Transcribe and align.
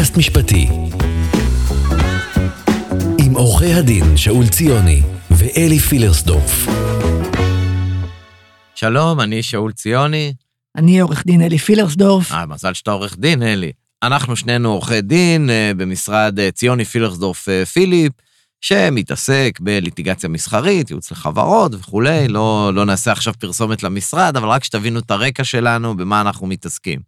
פודקאסט 0.00 0.16
משפטי. 0.16 0.68
עם 3.18 3.34
עורכי 3.34 3.72
הדין 3.72 4.16
שאול 4.16 4.48
ציוני 4.48 5.02
ואלי 5.30 5.78
פילרסדורף. 5.78 6.66
שלום, 8.74 9.20
אני 9.20 9.42
שאול 9.42 9.72
ציוני. 9.72 10.32
אני 10.76 11.00
עורך 11.00 11.26
דין 11.26 11.42
אלי 11.42 11.58
פילרסדורף. 11.58 12.32
אה, 12.32 12.46
מזל 12.46 12.74
שאתה 12.74 12.90
עורך 12.90 13.16
דין, 13.18 13.42
אלי. 13.42 13.72
אנחנו 14.02 14.36
שנינו 14.36 14.72
עורכי 14.72 15.00
דין 15.00 15.50
אה, 15.50 15.72
במשרד 15.76 16.38
אה, 16.38 16.50
ציוני 16.50 16.84
פילרסדורף 16.84 17.48
אה, 17.48 17.66
פיליפ, 17.66 18.12
שמתעסק 18.60 19.58
בליטיגציה 19.60 20.28
מסחרית, 20.28 20.90
ייעוץ 20.90 21.10
לחברות 21.10 21.74
וכולי. 21.74 22.28
לא, 22.28 22.70
לא 22.74 22.84
נעשה 22.84 23.12
עכשיו 23.12 23.34
פרסומת 23.38 23.82
למשרד, 23.82 24.36
אבל 24.36 24.48
רק 24.48 24.64
שתבינו 24.64 24.98
את 24.98 25.10
הרקע 25.10 25.44
שלנו, 25.44 25.96
במה 25.96 26.20
אנחנו 26.20 26.46
מתעסקים. 26.46 27.00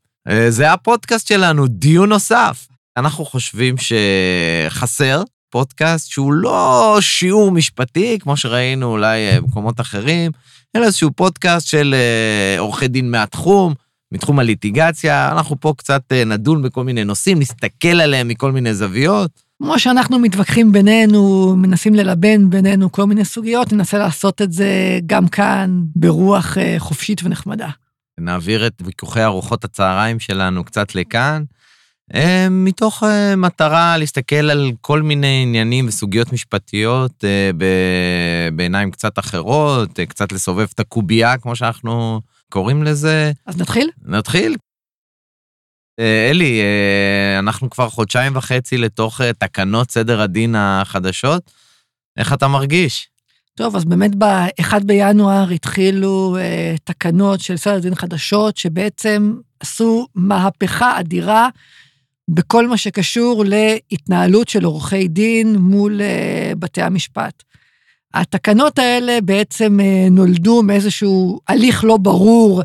זה 0.49 0.73
הפודקאסט 0.73 1.27
שלנו, 1.27 1.67
דיון 1.67 2.09
נוסף. 2.09 2.72
אנחנו 2.97 3.25
חושבים 3.25 3.75
שחסר 3.79 5.23
פודקאסט 5.51 6.11
שהוא 6.11 6.33
לא 6.33 6.97
שיעור 7.01 7.51
משפטי, 7.51 8.19
כמו 8.21 8.37
שראינו 8.37 8.87
אולי 8.87 9.29
אה, 9.29 9.41
במקומות 9.41 9.81
אחרים, 9.81 10.33
אלא 10.77 10.85
איזשהו 10.85 11.11
פודקאסט 11.13 11.67
של 11.67 11.95
אה, 11.95 12.61
עורכי 12.61 12.89
דין 12.89 13.11
מהתחום, 13.11 13.75
מתחום 14.13 14.39
הליטיגציה. 14.39 15.33
אנחנו 15.33 15.61
פה 15.61 15.75
קצת 15.77 16.03
אה, 16.13 16.25
נדון 16.25 16.63
בכל 16.63 16.85
מיני 16.85 17.05
נושאים, 17.05 17.39
נסתכל 17.39 18.01
עליהם 18.01 18.29
מכל 18.29 18.53
מיני 18.53 18.75
זוויות. 18.75 19.31
כמו 19.63 19.79
שאנחנו 19.79 20.19
מתווכחים 20.19 20.73
בינינו, 20.73 21.55
מנסים 21.57 21.95
ללבן 21.95 22.51
בינינו 22.51 22.93
כל 22.93 23.05
מיני 23.05 23.25
סוגיות, 23.25 23.73
ננסה 23.73 23.99
לעשות 23.99 24.43
את 24.43 24.53
זה 24.53 24.99
גם 25.07 25.29
כאן 25.29 25.83
ברוח 25.97 26.57
חופשית 26.79 27.21
ונחמדה. 27.25 27.69
נעביר 28.21 28.67
את 28.67 28.73
ויכוחי 28.85 29.25
ארוחות 29.25 29.65
הצהריים 29.65 30.21
שלנו 30.21 30.65
קצת 30.65 30.95
לכאן, 30.95 31.43
מתוך 32.51 33.03
אה, 33.03 33.37
מטרה 33.37 33.97
להסתכל 33.99 34.51
על 34.51 34.71
כל 34.81 35.03
מיני 35.03 35.43
עניינים 35.43 35.89
וסוגיות 35.89 36.33
משפטיות 36.33 37.25
אה, 37.25 37.51
בעיניים 38.55 38.91
קצת 38.91 39.19
אחרות, 39.19 40.01
אה, 40.01 40.07
קצת 40.07 40.33
לסובב 40.33 40.67
את 40.75 40.81
הקובייה, 40.81 41.39
כמו 41.39 41.57
שאנחנו 41.57 42.21
קוראים 42.49 42.83
לזה. 42.83 43.33
אז 43.47 43.61
נתחיל? 43.61 43.91
נתחיל. 44.05 44.57
אה, 46.01 46.31
אלי, 46.31 46.61
אה, 46.61 47.39
אנחנו 47.39 47.71
כבר 47.71 47.89
חודשיים 47.89 48.37
וחצי 48.37 48.79
לתוך 48.79 49.21
אה, 49.21 49.33
תקנות 49.33 49.91
סדר 49.91 50.21
הדין 50.21 50.55
החדשות. 50.59 51.51
איך 52.17 52.33
אתה 52.33 52.49
מרגיש? 52.49 53.09
טוב, 53.55 53.77
אז 53.77 53.85
באמת 53.85 54.15
ב-1 54.19 54.85
בינואר 54.85 55.51
התחילו 55.51 56.37
אה, 56.41 56.75
תקנות 56.85 57.41
של 57.41 57.57
סדר 57.57 57.79
דין 57.79 57.95
חדשות, 57.95 58.57
שבעצם 58.57 59.35
עשו 59.61 60.07
מהפכה 60.15 61.01
אדירה 61.01 61.49
בכל 62.29 62.69
מה 62.69 62.77
שקשור 62.77 63.45
להתנהלות 63.47 64.49
של 64.49 64.65
עורכי 64.65 65.09
דין 65.09 65.57
מול 65.57 66.01
אה, 66.03 66.53
בתי 66.59 66.83
המשפט. 66.83 67.43
התקנות 68.15 68.79
האלה 68.79 69.19
בעצם 69.21 69.81
אה, 69.81 70.07
נולדו 70.11 70.63
מאיזשהו 70.63 71.41
הליך 71.49 71.85
לא 71.85 71.97
ברור, 71.97 72.63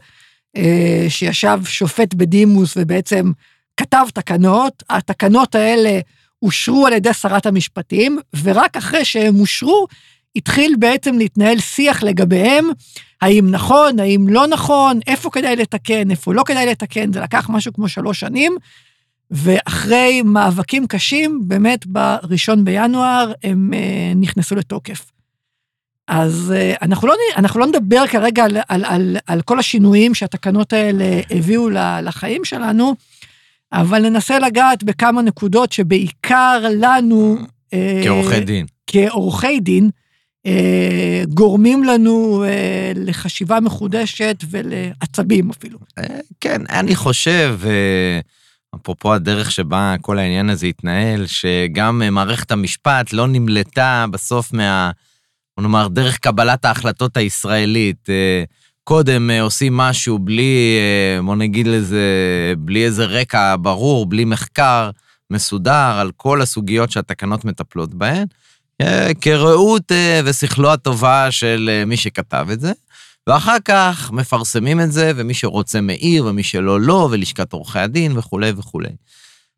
אה, 0.58 1.06
שישב 1.10 1.60
שופט 1.66 2.14
בדימוס 2.14 2.74
ובעצם 2.78 3.32
כתב 3.78 4.06
תקנות. 4.14 4.84
התקנות 4.90 5.56
האלה 5.56 6.00
אושרו 6.42 6.88
על 6.88 6.94
ידי 6.94 7.14
שרת 7.14 7.46
המשפטים, 7.46 8.20
ורק 8.44 8.78
אחרי 8.78 9.06
שהם 9.06 9.40
אושרו, 9.40 9.88
התחיל 10.36 10.76
בעצם 10.80 11.18
להתנהל 11.18 11.60
שיח 11.60 12.04
לגביהם, 12.04 12.70
האם 13.22 13.52
נכון, 13.52 14.00
האם 14.00 14.28
לא 14.28 14.48
נכון, 14.48 15.00
איפה 15.08 15.30
כדאי 15.30 15.56
לתקן, 15.56 16.12
איפה 16.12 16.34
לא 16.34 16.44
כדאי 16.44 16.66
לתקן, 16.66 17.14
זה 17.14 17.20
לקח 17.20 17.50
משהו 17.50 17.74
כמו 17.74 17.90
שלוש 17.90 18.20
שנים, 18.20 18.58
ואחרי 19.32 20.21
מאבקים 20.21 20.88
קשים, 20.88 21.42
באמת 21.48 21.86
בראשון 21.86 22.65
בינואר 22.65 23.32
הם 23.43 23.73
אה, 23.73 24.14
נכנסו 24.15 24.55
לתוקף. 24.55 25.11
אז 26.08 26.54
אה, 26.55 26.73
אנחנו 26.82 27.08
לא, 27.08 27.14
אנחנו 27.37 27.60
לא 27.60 27.67
נדבר 27.67 28.08
כרגע 28.08 28.45
על, 28.45 28.58
על, 28.67 28.86
על, 28.86 29.17
על 29.27 29.42
כל 29.42 29.60
השינויים 29.60 30.14
שהתקנות 30.14 30.73
האלה 30.73 31.21
הביאו 31.32 31.70
לחיים 32.04 32.45
שלנו, 32.45 32.95
אבל 33.73 34.10
ננסה 34.10 34.39
לגעת 34.39 34.83
בכמה 34.83 35.21
נקודות 35.21 35.71
שבעיקר 35.71 36.66
לנו, 36.80 37.37
אה, 37.73 38.02
כעורכי 38.04 38.39
דין. 38.39 38.66
כעורכי 38.87 39.60
דין, 39.60 39.89
אה, 40.45 41.23
גורמים 41.30 41.83
לנו 41.83 42.43
אה, 42.48 42.92
לחשיבה 42.95 43.60
מחודשת 43.60 44.43
ולעצבים 44.49 45.49
אפילו. 45.49 45.80
אה, 45.98 46.20
כן, 46.42 46.61
אני 46.70 46.95
חושב, 46.95 47.60
אה, 47.66 48.20
אפרופו 48.82 49.14
הדרך 49.14 49.52
שבה 49.52 49.95
כל 50.02 50.20
העניין 50.20 50.49
הזה 50.49 50.65
התנהל, 50.65 51.26
שגם 51.27 52.02
אה, 52.02 52.10
מערכת 52.10 52.52
המשפט 52.52 53.14
לא 53.14 53.27
נמלטה 53.27 54.05
בסוף 54.11 54.54
מה... 54.54 54.92
בוא 55.58 55.64
נאמר, 55.64 55.88
דרך 55.88 56.17
קבלת 56.17 56.65
ההחלטות 56.65 57.17
הישראלית. 57.17 58.10
אה, 58.10 58.43
קודם 58.83 59.30
אה, 59.30 59.42
עושים 59.42 59.77
משהו 59.77 60.20
בלי, 60.20 60.77
בוא 61.26 61.36
נגיד 61.36 61.67
לזה, 61.67 62.04
בלי 62.58 62.86
איזה 62.86 63.05
רקע 63.05 63.55
ברור, 63.61 64.05
בלי 64.05 64.26
מחקר 64.26 64.89
מסודר 65.32 65.98
על 65.99 66.11
כל 66.17 66.42
הסוגיות 66.42 66.92
שהתקנות 66.92 67.45
מטפלות 67.45 67.93
בהן, 67.93 68.26
כראות 69.21 69.92
ושכלו 70.26 70.73
הטובה 70.73 71.32
של 71.32 71.83
מי 71.86 71.98
שכתב 71.98 72.48
את 72.52 72.60
זה. 72.60 72.71
ואחר 73.27 73.58
כך 73.65 74.11
מפרסמים 74.11 74.82
את 74.82 74.92
זה, 74.92 75.11
ומי 75.15 75.33
שרוצה 75.33 75.82
מעיר, 75.82 76.26
ומי 76.26 76.43
שלא, 76.43 76.82
לא, 76.82 77.10
ולשכת 77.11 77.54
עורכי 77.54 77.80
הדין 77.80 78.17
וכולי 78.17 78.52
וכולי. 78.58 78.89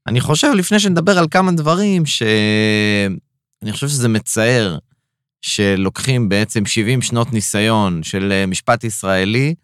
אני 0.07 0.21
חושב, 0.21 0.47
לפני 0.55 0.79
שנדבר 0.79 1.17
על 1.17 1.27
כמה 1.31 1.51
דברים, 1.51 2.05
שאני 2.05 3.71
חושב 3.71 3.87
שזה 3.87 4.07
מצער 4.07 4.77
שלוקחים 5.41 6.29
בעצם 6.29 6.65
70 6.65 7.01
שנות 7.01 7.33
ניסיון 7.33 8.03
של 8.03 8.31
אה, 8.31 8.45
משפט 8.45 8.83
ישראלי 8.83 9.55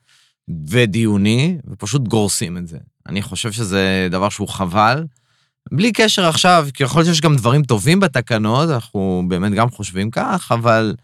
ודיוני, 0.70 1.58
ופשוט 1.68 2.08
גורסים 2.08 2.58
את 2.58 2.68
זה. 2.68 2.78
אני 3.10 3.22
חושב 3.22 3.52
שזה 3.52 4.08
דבר 4.12 4.30
שהוא 4.30 4.48
חבל. 4.48 5.06
בלי 5.72 5.92
קשר 5.92 6.26
עכשיו, 6.26 6.68
כי 6.74 6.84
יכול 6.84 7.00
להיות 7.00 7.16
שיש 7.16 7.22
גם 7.22 7.36
דברים 7.36 7.64
טובים 7.64 8.00
בתקנות, 8.00 8.70
אנחנו 8.70 9.24
באמת 9.28 9.54
גם 9.54 9.70
חושבים 9.70 10.12
כך, 10.12 10.52
אבל 10.52 10.96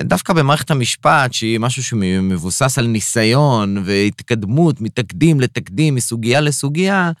דווקא 0.00 0.32
במערכת 0.32 0.70
המשפט, 0.70 1.32
שהיא 1.32 1.60
משהו 1.60 1.84
שמבוסס 1.84 2.78
על 2.78 2.86
ניסיון 2.86 3.82
והתקדמות 3.84 4.80
מתקדים 4.80 5.40
לתקדים, 5.40 5.94
מסוגיה 5.94 6.40
לסוגיה, 6.40 7.12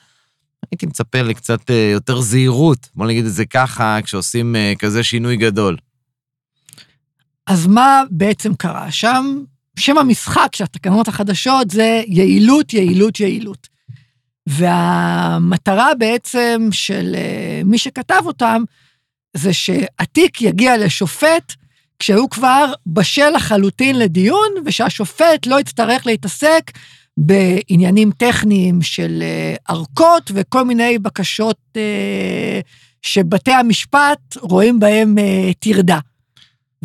הייתי 0.70 0.86
מצפה 0.86 1.22
לקצת 1.22 1.70
אה, 1.70 1.90
יותר 1.92 2.20
זהירות, 2.20 2.88
בוא 2.94 3.06
נגיד 3.06 3.24
את 3.24 3.32
זה 3.32 3.46
ככה, 3.46 3.98
כשעושים 4.02 4.56
אה, 4.56 4.72
כזה 4.78 5.04
שינוי 5.04 5.36
גדול. 5.36 5.76
אז 7.46 7.66
מה 7.66 8.02
בעצם 8.10 8.54
קרה 8.54 8.90
שם? 8.90 9.42
שם 9.78 9.98
המשחק 9.98 10.48
של 10.56 10.64
התקנות 10.64 11.08
החדשות 11.08 11.70
זה 11.70 12.02
יעילות, 12.06 12.72
יעילות, 12.72 13.20
יעילות. 13.20 13.68
והמטרה 14.46 15.94
בעצם 15.98 16.68
של 16.70 17.14
אה, 17.14 17.62
מי 17.64 17.78
שכתב 17.78 18.22
אותם, 18.26 18.62
זה 19.36 19.52
שהתיק 19.52 20.42
יגיע 20.42 20.78
לשופט 20.78 21.54
כשהוא 22.04 22.30
כבר 22.30 22.72
בשל 22.86 23.30
לחלוטין 23.36 23.98
לדיון, 23.98 24.48
ושהשופט 24.66 25.46
לא 25.46 25.60
יצטרך 25.60 26.06
להתעסק 26.06 26.70
בעניינים 27.16 28.10
טכניים 28.16 28.82
של 28.82 29.22
אה, 29.22 29.54
ארכות 29.70 30.30
וכל 30.34 30.64
מיני 30.64 30.98
בקשות 30.98 31.56
אה, 31.76 32.60
שבתי 33.02 33.52
המשפט 33.52 34.36
רואים 34.40 34.80
בהם 34.80 35.18
אה, 35.18 35.50
טרדה. 35.58 35.98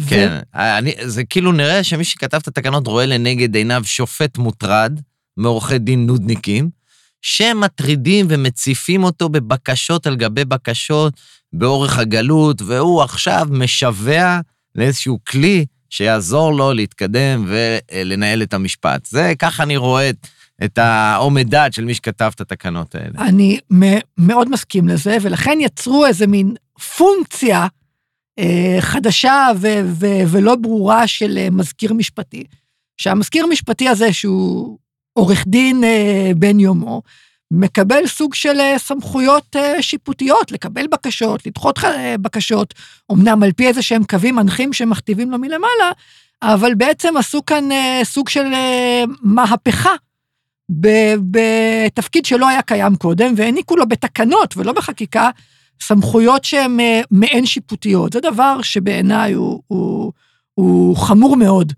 כן, 0.09 0.39
אני, 0.55 0.93
זה 1.01 1.23
כאילו 1.23 1.51
נראה 1.51 1.83
שמי 1.83 2.03
שכתב 2.03 2.37
את 2.37 2.47
התקנות 2.47 2.87
רואה 2.87 3.05
לנגד 3.05 3.55
עיניו 3.55 3.81
שופט 3.85 4.37
מוטרד 4.37 4.99
מעורכי 5.37 5.79
דין 5.79 6.05
נודניקים, 6.05 6.69
שמטרידים 7.21 8.25
ומציפים 8.29 9.03
אותו 9.03 9.29
בבקשות 9.29 10.07
על 10.07 10.15
גבי 10.15 10.45
בקשות 10.45 11.13
באורך 11.53 11.97
הגלות, 11.97 12.61
והוא 12.61 13.01
עכשיו 13.01 13.47
משווע 13.51 14.39
לאיזשהו 14.75 15.19
כלי 15.27 15.65
שיעזור 15.89 16.53
לו 16.53 16.73
להתקדם 16.73 17.45
ולנהל 17.47 18.43
את 18.43 18.53
המשפט. 18.53 19.05
זה, 19.05 19.33
ככה 19.39 19.63
אני 19.63 19.77
רואה 19.77 20.09
את, 20.09 20.27
את 20.63 20.77
האומד 20.77 21.49
דעת 21.49 21.73
של 21.73 21.85
מי 21.85 21.93
שכתב 21.93 22.31
את 22.35 22.41
התקנות 22.41 22.95
האלה. 22.95 23.27
אני 23.27 23.59
מאוד 24.17 24.49
מסכים 24.49 24.87
לזה, 24.87 25.17
ולכן 25.21 25.57
יצרו 25.61 26.05
איזה 26.05 26.27
מין 26.27 26.55
פונקציה 26.97 27.67
אה, 28.39 28.77
חדשה 28.79 29.47
ו- 29.57 29.81
ו- 29.85 30.23
ולא 30.27 30.55
ברורה 30.55 31.07
של 31.07 31.37
אה, 31.37 31.47
מזכיר 31.51 31.93
משפטי. 31.93 32.43
שהמזכיר 32.97 33.43
המשפטי 33.43 33.89
הזה, 33.89 34.13
שהוא 34.13 34.77
עורך 35.13 35.43
דין 35.47 35.83
אה, 35.83 36.31
בן 36.35 36.59
יומו, 36.59 37.01
מקבל 37.51 38.07
סוג 38.07 38.33
של 38.33 38.59
אה, 38.59 38.75
סמכויות 38.77 39.55
אה, 39.55 39.81
שיפוטיות, 39.81 40.51
לקבל 40.51 40.87
בקשות, 40.87 41.45
לדחות 41.45 41.79
אה, 41.83 42.15
בקשות, 42.17 42.73
אמנם 43.11 43.43
על 43.43 43.51
פי 43.51 43.67
איזה 43.67 43.81
שהם 43.81 44.03
קווים 44.03 44.35
מנחים 44.35 44.73
שמכתיבים 44.73 45.31
לו 45.31 45.37
מלמעלה, 45.37 45.91
אבל 46.41 46.75
בעצם 46.75 47.17
עשו 47.17 47.45
כאן 47.45 47.69
סוג 48.03 48.29
של 48.29 48.45
מהפכה 49.21 49.93
בתפקיד 51.19 52.25
שלא 52.25 52.47
היה 52.47 52.61
קיים 52.61 52.95
קודם, 52.95 53.33
והעניקו 53.37 53.75
לו 53.75 53.87
בתקנות 53.87 54.57
ולא 54.57 54.71
בחקיקה 54.73 55.29
סמכויות 55.81 56.43
שהן 56.43 56.77
מעין 57.11 57.45
שיפוטיות. 57.45 58.13
זה 58.13 58.19
דבר 58.19 58.61
שבעיניי 58.61 59.33
הוא, 59.33 59.61
הוא, 59.67 60.11
הוא 60.53 60.97
חמור 60.97 61.37
מאוד. 61.37 61.73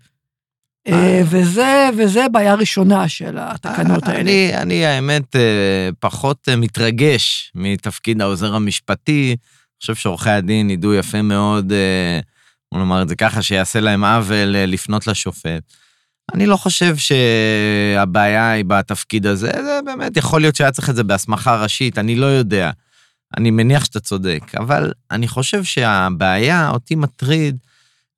אה, 0.88 0.92
אה. 0.92 1.22
וזה, 1.24 1.90
וזה 1.98 2.26
בעיה 2.32 2.54
ראשונה 2.54 3.08
של 3.08 3.36
התקנות 3.40 4.02
האלה. 4.08 4.20
אני, 4.20 4.56
אני 4.56 4.86
האמת 4.86 5.36
אה, 5.36 5.88
פחות 6.00 6.48
אה, 6.48 6.56
מתרגש 6.56 7.52
מתפקיד 7.54 8.20
העוזר 8.20 8.54
המשפטי. 8.54 9.28
אני 9.30 9.80
חושב 9.80 9.94
שעורכי 9.94 10.30
הדין 10.30 10.70
ידעו 10.70 10.94
יפה 10.94 11.22
מאוד, 11.22 11.72
אה, 11.72 12.20
בוא 12.72 12.80
נאמר 12.80 13.02
את 13.02 13.08
זה 13.08 13.16
ככה, 13.16 13.42
שיעשה 13.42 13.80
להם 13.80 14.04
עוול 14.04 14.56
אה, 14.56 14.66
לפנות 14.66 15.06
לשופט. 15.06 15.62
אני 16.34 16.46
לא 16.46 16.56
חושב 16.56 16.96
שהבעיה 16.96 18.50
היא 18.50 18.64
בתפקיד 18.64 19.26
הזה, 19.26 19.50
זה 19.52 19.80
באמת, 19.84 20.16
יכול 20.16 20.40
להיות 20.40 20.56
שהיה 20.56 20.72
צריך 20.72 20.90
את 20.90 20.96
זה 20.96 21.04
בהסמכה 21.04 21.62
ראשית, 21.62 21.98
אני 21.98 22.16
לא 22.16 22.26
יודע. 22.26 22.70
אני 23.36 23.50
מניח 23.50 23.84
שאתה 23.84 24.00
צודק, 24.00 24.40
אבל 24.58 24.92
אני 25.10 25.28
חושב 25.28 25.64
שהבעיה, 25.64 26.70
אותי 26.70 26.94
מטריד, 26.94 27.56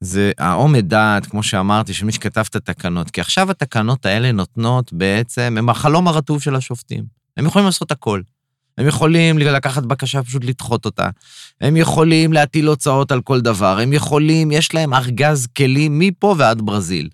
זה 0.01 0.33
העומד 0.39 0.89
דעת, 0.89 1.27
כמו 1.27 1.43
שאמרתי, 1.43 1.95
של 1.95 2.07
מי 2.07 2.13
שכתב 2.13 2.45
את 2.51 2.57
התקנות. 2.57 3.11
כי 3.11 3.21
עכשיו 3.21 3.51
התקנות 3.51 4.07
האלה 4.07 4.33
נותנות 4.33 4.93
בעצם, 4.93 5.55
הם 5.59 5.69
החלום 5.69 6.09
הרטוב 6.09 6.43
של 6.43 6.55
השופטים. 6.57 7.05
הם 7.37 7.47
יכולים 7.47 7.67
לעשות 7.67 7.91
הכל. 7.91 8.21
הם 8.79 8.87
יכולים 8.87 9.39
לקחת 9.39 9.83
בקשה, 9.83 10.23
פשוט 10.23 10.45
לדחות 10.45 10.85
אותה. 10.85 11.09
הם 11.61 11.77
יכולים 11.77 12.33
להטיל 12.33 12.67
הוצאות 12.67 13.13
על 13.13 13.21
כל 13.21 13.41
דבר. 13.41 13.79
הם 13.79 13.93
יכולים, 13.93 14.53
יש 14.53 14.75
להם 14.75 14.95
ארגז 14.95 15.47
כלים 15.47 15.99
מפה 15.99 16.35
ועד 16.39 16.63
ברזיל. 16.63 17.09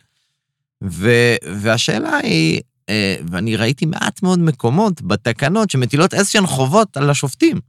ו, 0.84 1.10
והשאלה 1.54 2.16
היא, 2.16 2.60
אה, 2.88 3.16
ואני 3.30 3.56
ראיתי 3.56 3.86
מעט 3.86 4.22
מאוד 4.22 4.38
מקומות 4.38 5.02
בתקנות 5.02 5.70
שמטילות 5.70 6.14
איזשהן 6.14 6.46
חובות 6.46 6.96
על 6.96 7.10
השופטים. 7.10 7.60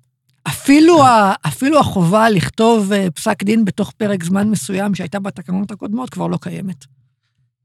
אפילו, 0.48 1.04
ה, 1.04 1.34
אפילו 1.48 1.80
החובה 1.80 2.30
לכתוב 2.30 2.94
אה, 2.94 3.12
פסק 3.12 3.44
דין 3.44 3.66
בתוך 3.66 3.92
פרק 3.92 4.24
זמן 4.24 4.50
מסוים 4.50 4.96
שהייתה 4.96 5.20
בתקנות 5.20 5.72
הקודמות 5.72 6.10
כבר 6.10 6.28
לא 6.28 6.38
קיימת. 6.42 6.86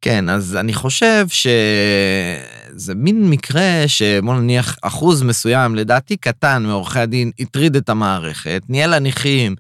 כן, 0.01 0.29
אז 0.29 0.57
אני 0.57 0.75
חושב 0.75 1.27
שזה 1.29 2.95
מין 2.95 3.31
מקרה 3.31 3.85
שבוא 3.87 4.35
נניח 4.35 4.77
אחוז 4.83 5.23
מסוים, 5.23 5.75
לדעתי 5.75 6.17
קטן, 6.17 6.63
מעורכי 6.63 6.99
הדין, 6.99 7.31
הטריד 7.39 7.77
את 7.77 7.89
המערכת, 7.89 8.63
ניהל 8.69 8.95
הניחים 8.95 9.55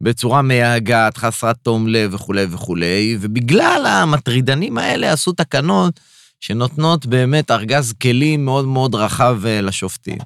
בצורה 0.00 0.42
מייגעת, 0.42 1.16
חסרת 1.16 1.56
תום 1.62 1.88
לב 1.88 2.14
וכולי 2.14 2.46
וכולי, 2.50 3.18
ובגלל 3.20 3.86
המטרידנים 3.86 4.78
האלה 4.78 5.12
עשו 5.12 5.32
תקנות 5.32 6.00
שנותנות 6.40 7.06
באמת 7.06 7.50
ארגז 7.50 7.92
כלים 7.92 8.44
מאוד 8.44 8.64
מאוד 8.64 8.94
רחב 8.94 9.46
אה, 9.46 9.60
לשופטים. 9.60 10.18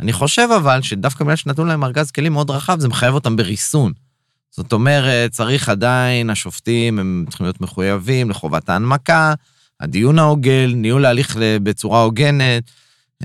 אני 0.00 0.12
חושב 0.12 0.48
אבל 0.56 0.82
שדווקא 0.82 1.24
בגלל 1.24 1.36
שנתנו 1.36 1.64
להם 1.64 1.84
ארגז 1.84 2.10
כלים 2.10 2.32
מאוד 2.32 2.50
רחב, 2.50 2.80
זה 2.80 2.88
מחייב 2.88 3.14
אותם 3.14 3.36
בריסון. 3.36 3.92
זאת 4.50 4.72
אומרת, 4.72 5.30
צריך 5.30 5.68
עדיין, 5.68 6.30
השופטים 6.30 6.98
הם 6.98 7.24
צריכים 7.28 7.44
להיות 7.44 7.60
מחויבים 7.60 8.30
לחובת 8.30 8.68
ההנמקה, 8.68 9.34
הדיון 9.80 10.18
ההוגן, 10.18 10.70
ניהול 10.74 11.04
ההליך 11.04 11.36
בצורה 11.62 12.02
הוגנת, 12.02 12.70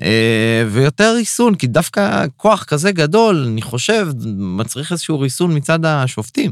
אה, 0.02 0.64
ויותר 0.72 1.14
ריסון, 1.16 1.56
כי 1.56 1.68
דווקא 1.68 2.26
כוח 2.38 2.64
כזה 2.64 2.92
גדול, 2.92 3.48
אני 3.52 3.62
חושב, 3.62 4.08
מצריך 4.38 4.92
איזשהו 4.92 5.20
ריסון 5.20 5.58
מצד 5.58 5.86
השופטים. 5.86 6.52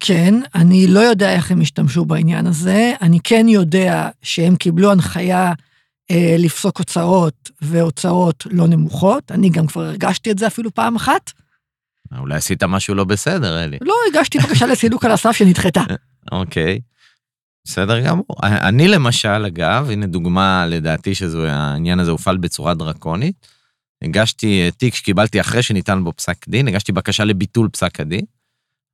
כן, 0.00 0.34
אני 0.54 0.86
לא 0.86 1.00
יודע 1.00 1.32
איך 1.32 1.50
הם 1.50 1.60
השתמשו 1.60 2.04
בעניין 2.04 2.46
הזה, 2.46 2.92
אני 3.02 3.18
כן 3.24 3.48
יודע 3.48 4.08
שהם 4.22 4.56
קיבלו 4.56 4.92
הנחיה 4.92 5.52
אה, 6.10 6.36
לפסוק 6.38 6.78
הוצאות 6.78 7.50
והוצאות 7.60 8.46
לא 8.50 8.66
נמוכות, 8.66 9.32
אני 9.32 9.48
גם 9.48 9.66
כבר 9.66 9.82
הרגשתי 9.84 10.30
את 10.30 10.38
זה 10.38 10.46
אפילו 10.46 10.74
פעם 10.74 10.96
אחת. 10.96 11.32
אולי 12.18 12.34
עשית 12.34 12.62
משהו 12.62 12.94
לא 12.94 13.04
בסדר, 13.04 13.64
אלי. 13.64 13.78
לא, 13.80 13.94
הגשתי 14.10 14.38
בקשה 14.38 14.66
לסילוק 14.66 15.04
על 15.04 15.10
הסף 15.10 15.32
שנדחתה. 15.32 15.82
אוקיי, 16.32 16.80
בסדר 17.64 18.00
גמור. 18.00 18.36
אני 18.42 18.88
למשל, 18.88 19.44
אגב, 19.46 19.90
הנה 19.90 20.06
דוגמה 20.06 20.66
לדעתי 20.66 21.14
שהעניין 21.14 22.00
הזה 22.00 22.10
הופעל 22.10 22.36
בצורה 22.36 22.74
דרקונית. 22.74 23.48
הגשתי 24.02 24.62
אה, 24.62 24.70
תיק 24.70 24.94
שקיבלתי 24.94 25.40
אחרי 25.40 25.62
שניתן 25.62 26.04
בו 26.04 26.12
פסק 26.12 26.48
דין, 26.48 26.68
הגשתי 26.68 26.92
בקשה 26.92 27.24
לביטול 27.24 27.68
פסק 27.68 28.00
הדין. 28.00 28.24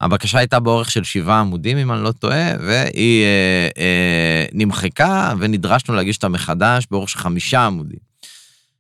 הבקשה 0.01 0.39
הייתה 0.39 0.61
באורך 0.61 0.91
של 0.91 1.05
שבעה 1.05 1.41
עמודים, 1.41 1.79
אם 1.79 1.93
אני 1.93 2.03
לא 2.03 2.13
טועה, 2.13 2.51
והיא 2.61 3.25
אה, 3.25 3.69
אה, 3.79 4.45
נמחקה, 4.53 5.35
ונדרשנו 5.39 5.95
להגיש 5.95 6.17
אותה 6.17 6.29
מחדש 6.29 6.87
באורך 6.91 7.09
של 7.09 7.19
חמישה 7.19 7.67
עמודים. 7.67 8.11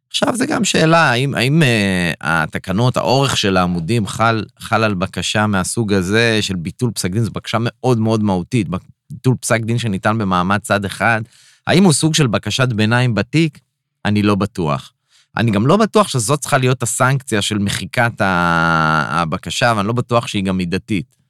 עכשיו, 0.08 0.36
זו 0.36 0.44
גם 0.48 0.64
שאלה, 0.64 1.10
האם, 1.10 1.34
האם 1.34 1.62
אה, 1.62 2.12
התקנות, 2.20 2.96
האורך 2.96 3.36
של 3.36 3.56
העמודים 3.56 4.06
חל, 4.06 4.44
חל 4.58 4.84
על 4.84 4.94
בקשה 4.94 5.46
מהסוג 5.46 5.92
הזה 5.92 6.38
של 6.40 6.56
ביטול 6.56 6.90
פסק 6.94 7.10
דין, 7.10 7.24
זו 7.24 7.30
בקשה 7.30 7.58
מאוד 7.60 7.98
מאוד 7.98 8.22
מהותית. 8.22 8.66
ביטול 9.10 9.34
פסק 9.40 9.60
דין 9.60 9.78
שניתן 9.78 10.18
במעמד 10.18 10.58
צד 10.58 10.84
אחד, 10.84 11.22
האם 11.66 11.84
הוא 11.84 11.92
סוג 11.92 12.14
של 12.14 12.26
בקשת 12.26 12.68
ביניים 12.68 13.14
בתיק? 13.14 13.58
אני 14.04 14.22
לא 14.22 14.34
בטוח. 14.34 14.92
אני 15.36 15.50
גם 15.50 15.66
לא 15.66 15.76
בטוח 15.76 16.08
שזאת 16.08 16.40
צריכה 16.40 16.58
להיות 16.58 16.82
הסנקציה 16.82 17.42
של 17.42 17.58
מחיקת 17.58 18.12
הבקשה, 18.18 19.72
ואני 19.76 19.86
לא 19.86 19.92
בטוח 19.92 20.26
שהיא 20.26 20.44
גם 20.44 20.56
מידתית. 20.56 21.20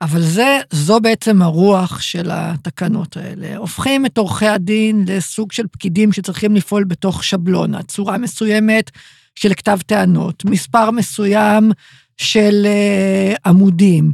אבל 0.00 0.22
זה, 0.22 0.58
זו 0.70 1.00
בעצם 1.00 1.42
הרוח 1.42 2.00
של 2.00 2.30
התקנות 2.32 3.16
האלה. 3.16 3.56
הופכים 3.56 4.06
את 4.06 4.18
עורכי 4.18 4.46
הדין 4.46 5.04
לסוג 5.08 5.52
של 5.52 5.66
פקידים 5.66 6.12
שצריכים 6.12 6.56
לפעול 6.56 6.84
בתוך 6.84 7.24
שבלונה, 7.24 7.82
צורה 7.82 8.18
מסוימת 8.18 8.90
של 9.34 9.54
כתב 9.54 9.78
טענות, 9.86 10.44
מספר 10.44 10.90
מסוים 10.90 11.72
של 12.16 12.66
uh, 12.66 13.38
עמודים, 13.46 14.12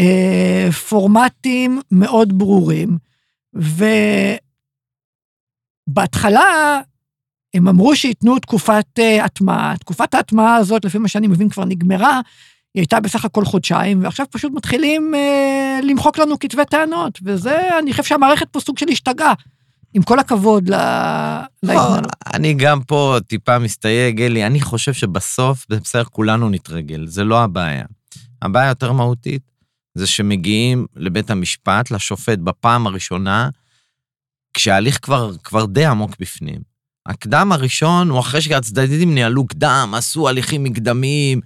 uh, 0.00 0.72
פורמטים 0.72 1.80
מאוד 1.90 2.38
ברורים, 2.38 2.98
ובהתחלה 5.88 6.80
הם 7.54 7.68
אמרו 7.68 7.96
שייתנו 7.96 8.38
תקופת 8.38 8.86
uh, 8.98 9.24
הטמעה. 9.24 9.76
תקופת 9.76 10.14
ההטמעה 10.14 10.56
הזאת, 10.56 10.84
לפי 10.84 10.98
מה 10.98 11.08
שאני 11.08 11.26
מבין, 11.26 11.48
כבר 11.48 11.64
נגמרה, 11.64 12.20
היא 12.76 12.80
הייתה 12.80 13.00
בסך 13.00 13.24
הכל 13.24 13.44
חודשיים, 13.44 14.02
ועכשיו 14.02 14.26
פשוט 14.30 14.52
מתחילים 14.54 15.14
אה, 15.14 15.80
למחוק 15.82 16.18
לנו 16.18 16.38
כתבי 16.38 16.64
טענות, 16.70 17.18
וזה, 17.22 17.78
אני 17.78 17.90
חושב 17.90 18.04
שהמערכת 18.04 18.48
פה 18.50 18.60
סוג 18.60 18.78
של 18.78 18.86
השתגעה. 18.88 19.34
עם 19.94 20.02
כל 20.02 20.18
הכבוד 20.18 20.70
להתנהלות. 21.62 22.06
אני 22.34 22.54
גם 22.54 22.82
פה 22.82 23.16
טיפה 23.26 23.58
מסתייג, 23.58 24.22
אלי, 24.22 24.46
אני 24.46 24.60
חושב 24.60 24.92
שבסוף, 24.92 25.66
בסדר, 25.68 26.04
כולנו 26.04 26.50
נתרגל, 26.50 27.06
זה 27.06 27.24
לא 27.24 27.42
הבעיה. 27.42 27.84
הבעיה 28.42 28.68
יותר 28.68 28.92
מהותית, 28.92 29.42
זה 29.94 30.06
שמגיעים 30.06 30.86
לבית 30.96 31.30
המשפט, 31.30 31.90
לשופט, 31.90 32.38
בפעם 32.38 32.86
הראשונה, 32.86 33.48
כשההליך 34.54 34.98
כבר, 35.02 35.32
כבר 35.44 35.66
די 35.66 35.84
עמוק 35.84 36.10
בפנים. 36.20 36.75
הקדם 37.06 37.52
הראשון 37.52 38.10
הוא 38.10 38.20
אחרי 38.20 38.40
שהצדדים 38.40 39.14
ניהלו 39.14 39.46
קדם, 39.46 39.92
עשו 39.96 40.28
הליכים 40.28 40.64
מקדמיים, 40.64 41.40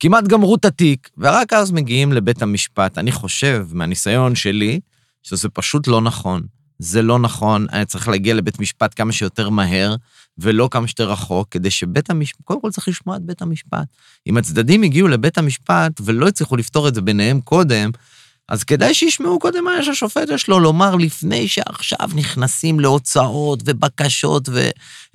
כמעט 0.00 0.24
גמרו 0.24 0.54
את 0.54 0.64
התיק, 0.64 1.10
ורק 1.18 1.52
אז 1.52 1.72
מגיעים 1.72 2.12
לבית 2.12 2.42
המשפט. 2.42 2.98
אני 2.98 3.12
חושב, 3.12 3.66
מהניסיון 3.72 4.34
שלי, 4.34 4.80
שזה 5.22 5.48
פשוט 5.48 5.86
לא 5.86 6.00
נכון. 6.00 6.42
זה 6.78 7.02
לא 7.02 7.18
נכון, 7.18 7.66
היה 7.70 7.84
צריך 7.84 8.08
להגיע 8.08 8.34
לבית 8.34 8.60
משפט 8.60 8.92
כמה 8.96 9.12
שיותר 9.12 9.48
מהר, 9.50 9.96
ולא 10.38 10.68
כמה 10.70 10.86
שיותר 10.86 11.10
רחוק, 11.10 11.48
כדי 11.50 11.70
שבית 11.70 12.10
המשפט, 12.10 12.40
קודם 12.44 12.60
כל 12.60 12.70
צריך 12.70 12.88
לשמוע 12.88 13.16
את 13.16 13.22
בית 13.22 13.42
המשפט. 13.42 13.86
אם 14.26 14.36
הצדדים 14.36 14.82
הגיעו 14.82 15.08
לבית 15.08 15.38
המשפט 15.38 16.00
ולא 16.04 16.28
הצליחו 16.28 16.56
לפתור 16.56 16.88
את 16.88 16.94
זה 16.94 17.00
ביניהם 17.00 17.40
קודם, 17.40 17.90
אז 18.48 18.64
כדאי 18.64 18.94
שישמעו 18.94 19.38
קודם 19.38 19.64
מה 19.64 19.82
שהשופט 19.82 20.28
יש 20.30 20.48
לו 20.48 20.60
לומר 20.60 20.94
לפני 20.94 21.48
שעכשיו 21.48 22.08
נכנסים 22.14 22.80
להוצאות 22.80 23.62
ובקשות 23.64 24.48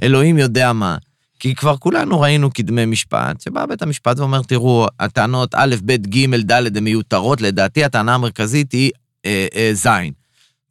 ואלוהים 0.01 0.38
יודע 0.38 0.73
מה. 0.73 0.97
כי 1.39 1.55
כבר 1.55 1.77
כולנו 1.77 2.21
ראינו 2.21 2.51
קדמי 2.51 2.85
משפט, 2.85 3.41
שבא 3.41 3.65
בית 3.65 3.81
המשפט 3.81 4.19
ואומר, 4.19 4.41
תראו, 4.41 4.88
הטענות 5.00 5.55
א', 5.55 5.75
ב', 5.85 5.91
ג', 5.91 6.35
ד', 6.35 6.77
הן 6.77 6.83
מיותרות, 6.83 7.41
לדעתי 7.41 7.83
הטענה 7.83 8.15
המרכזית 8.15 8.71
היא 8.71 8.91
אה, 9.25 9.47
אה, 9.55 9.71
ז'. 9.73 9.88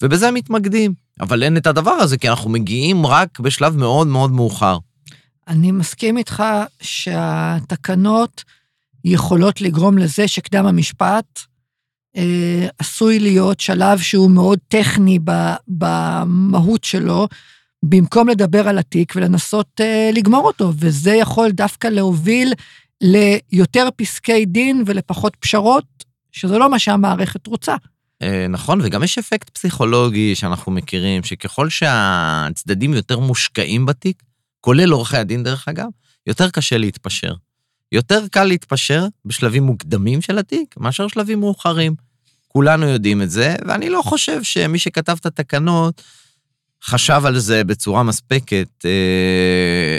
ובזה 0.03 0.31
מתמקדים. 0.31 0.95
אבל 1.21 1.43
אין 1.43 1.57
את 1.57 1.67
הדבר 1.67 1.91
הזה, 1.91 2.19
כי 2.19 2.29
אנחנו 2.29 2.51
מגיעים 2.51 3.07
רק 3.07 3.41
בשלב 3.41 3.77
מאוד 3.77 4.07
מאוד 4.07 4.31
מאוחר. 4.31 4.79
אני 5.49 5.73
מסכים 5.73 6.19
איתך 6.19 6.43
שהתקנות 6.83 8.45
יכולות 9.05 9.61
לגרום 9.61 9.99
לזה 9.99 10.29
שקדם 10.29 10.67
המשפט 10.67 11.41
עשוי 12.79 13.19
להיות 13.19 13.61
שלב 13.61 13.99
שהוא 13.99 14.31
מאוד 14.31 14.59
טכני 14.69 15.19
במהות 15.69 16.85
שלו, 16.85 17.29
במקום 17.83 18.29
לדבר 18.29 18.69
על 18.69 18.79
התיק 18.79 19.13
ולנסות 19.17 19.81
uh, 19.81 20.15
לגמור 20.17 20.47
אותו, 20.47 20.73
וזה 20.79 21.15
יכול 21.15 21.51
דווקא 21.51 21.89
להוביל 21.89 22.53
ליותר 23.01 23.89
פסקי 23.97 24.47
דין 24.47 24.83
ולפחות 24.87 25.37
פשרות, 25.41 25.85
שזה 26.33 26.59
לא 26.59 26.71
מה 26.71 26.79
שהמערכת 26.79 27.47
רוצה. 27.47 27.75
Uh, 28.23 28.27
נכון, 28.49 28.81
וגם 28.85 29.03
יש 29.03 29.19
אפקט 29.19 29.49
פסיכולוגי 29.49 30.35
שאנחנו 30.35 30.73
מכירים, 30.73 31.23
שככל 31.23 31.69
שהצדדים 31.69 32.95
יותר 32.95 33.19
מושקעים 33.19 33.87
בתיק, 33.87 34.23
כולל 34.61 34.91
עורכי 34.91 35.17
הדין 35.17 35.43
דרך 35.43 35.69
אגב, 35.69 35.89
יותר 36.27 36.51
קשה 36.51 36.79
להתפשר. 36.79 37.35
יותר 37.93 38.29
קל 38.31 38.45
להתפשר 38.45 39.07
בשלבים 39.25 39.63
מוקדמים 39.63 40.21
של 40.21 40.39
התיק 40.39 40.75
מאשר 40.79 41.09
שלבים 41.09 41.41
מאוחרים. 41.41 41.95
כולנו 42.49 42.87
יודעים 42.87 43.23
את 43.23 43.31
זה, 43.31 43.57
ואני 43.67 43.91
לא 43.91 44.03
חושב 44.05 44.43
שמי 44.43 44.79
שכתב 44.79 45.17
את 45.21 45.27
התקנות 45.27 46.03
חשב 46.85 47.23
על 47.25 47.39
זה 47.39 47.65
בצורה 47.65 48.03
מספקת 48.03 48.69
אה, 48.85 48.91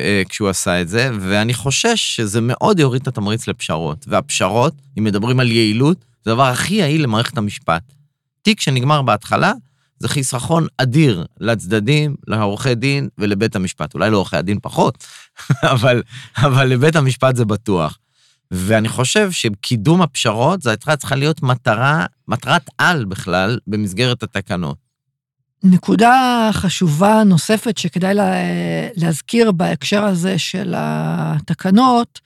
אה, 0.06 0.22
כשהוא 0.30 0.50
עשה 0.50 0.82
את 0.82 0.90
זה, 0.90 1.10
ואני 1.20 1.54
חושש 1.54 2.16
שזה 2.16 2.42
מאוד 2.42 2.80
יוריד 2.80 3.02
את 3.02 3.08
התמריץ 3.08 3.48
לפשרות. 3.48 4.06
והפשרות, 4.08 4.74
אם 5.00 5.04
מדברים 5.04 5.40
על 5.40 5.52
יעילות, 5.52 5.98
זה 6.26 6.32
הדבר 6.32 6.44
הכי 6.44 6.74
יעיל 6.74 7.04
למערכת 7.04 7.38
המשפט. 7.38 7.84
תיק 8.42 8.60
שנגמר 8.62 9.02
בהתחלה, 9.02 9.54
זה 10.02 10.08
חיסכון 10.08 10.68
אדיר 10.78 11.26
לצדדים, 11.40 12.16
לעורכי 12.28 12.76
דין 12.76 13.10
ולבית 13.18 13.56
המשפט. 13.56 13.94
אולי 13.94 14.10
לעורכי 14.10 14.38
הדין 14.38 14.60
פחות, 14.62 15.06
אבל, 15.74 16.04
אבל 16.38 16.66
לבית 16.66 16.96
המשפט 16.96 17.36
זה 17.36 17.46
בטוח. 17.46 17.98
ואני 18.52 18.90
חושב 18.90 19.32
שקידום 19.32 20.02
הפשרות, 20.02 20.62
זו 20.62 20.70
הייתה 20.70 20.96
צריכה 20.96 21.16
להיות 21.16 21.44
מטרה, 21.44 22.06
מטרת 22.28 22.70
על 22.78 23.06
בכלל, 23.06 23.60
במסגרת 23.68 24.24
התקנות. 24.24 24.78
נקודה 25.64 26.50
חשובה 26.54 27.24
נוספת 27.26 27.78
שכדאי 27.78 28.14
לה, 28.14 28.34
להזכיר 28.96 29.52
בהקשר 29.52 30.04
הזה 30.04 30.40
של 30.40 30.74
התקנות, 30.78 32.20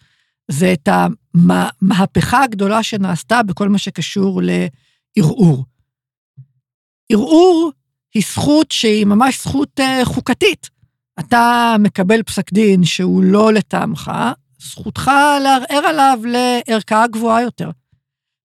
זה 0.51 0.73
את 0.73 0.89
המהפכה 0.91 2.43
הגדולה 2.43 2.83
שנעשתה 2.83 3.43
בכל 3.43 3.69
מה 3.69 3.77
שקשור 3.77 4.41
לערעור. 4.43 5.65
ערעור 7.11 7.71
היא 8.13 8.23
זכות 8.31 8.71
שהיא 8.71 9.05
ממש 9.05 9.41
זכות 9.41 9.79
uh, 9.79 10.05
חוקתית. 10.05 10.69
אתה 11.19 11.75
מקבל 11.79 12.23
פסק 12.23 12.53
דין 12.53 12.83
שהוא 12.83 13.23
לא 13.23 13.53
לטעמך, 13.53 14.11
זכותך 14.59 15.11
לערער 15.43 15.85
עליו 15.87 16.19
לערכאה 16.25 17.07
גבוהה 17.07 17.41
יותר. 17.41 17.69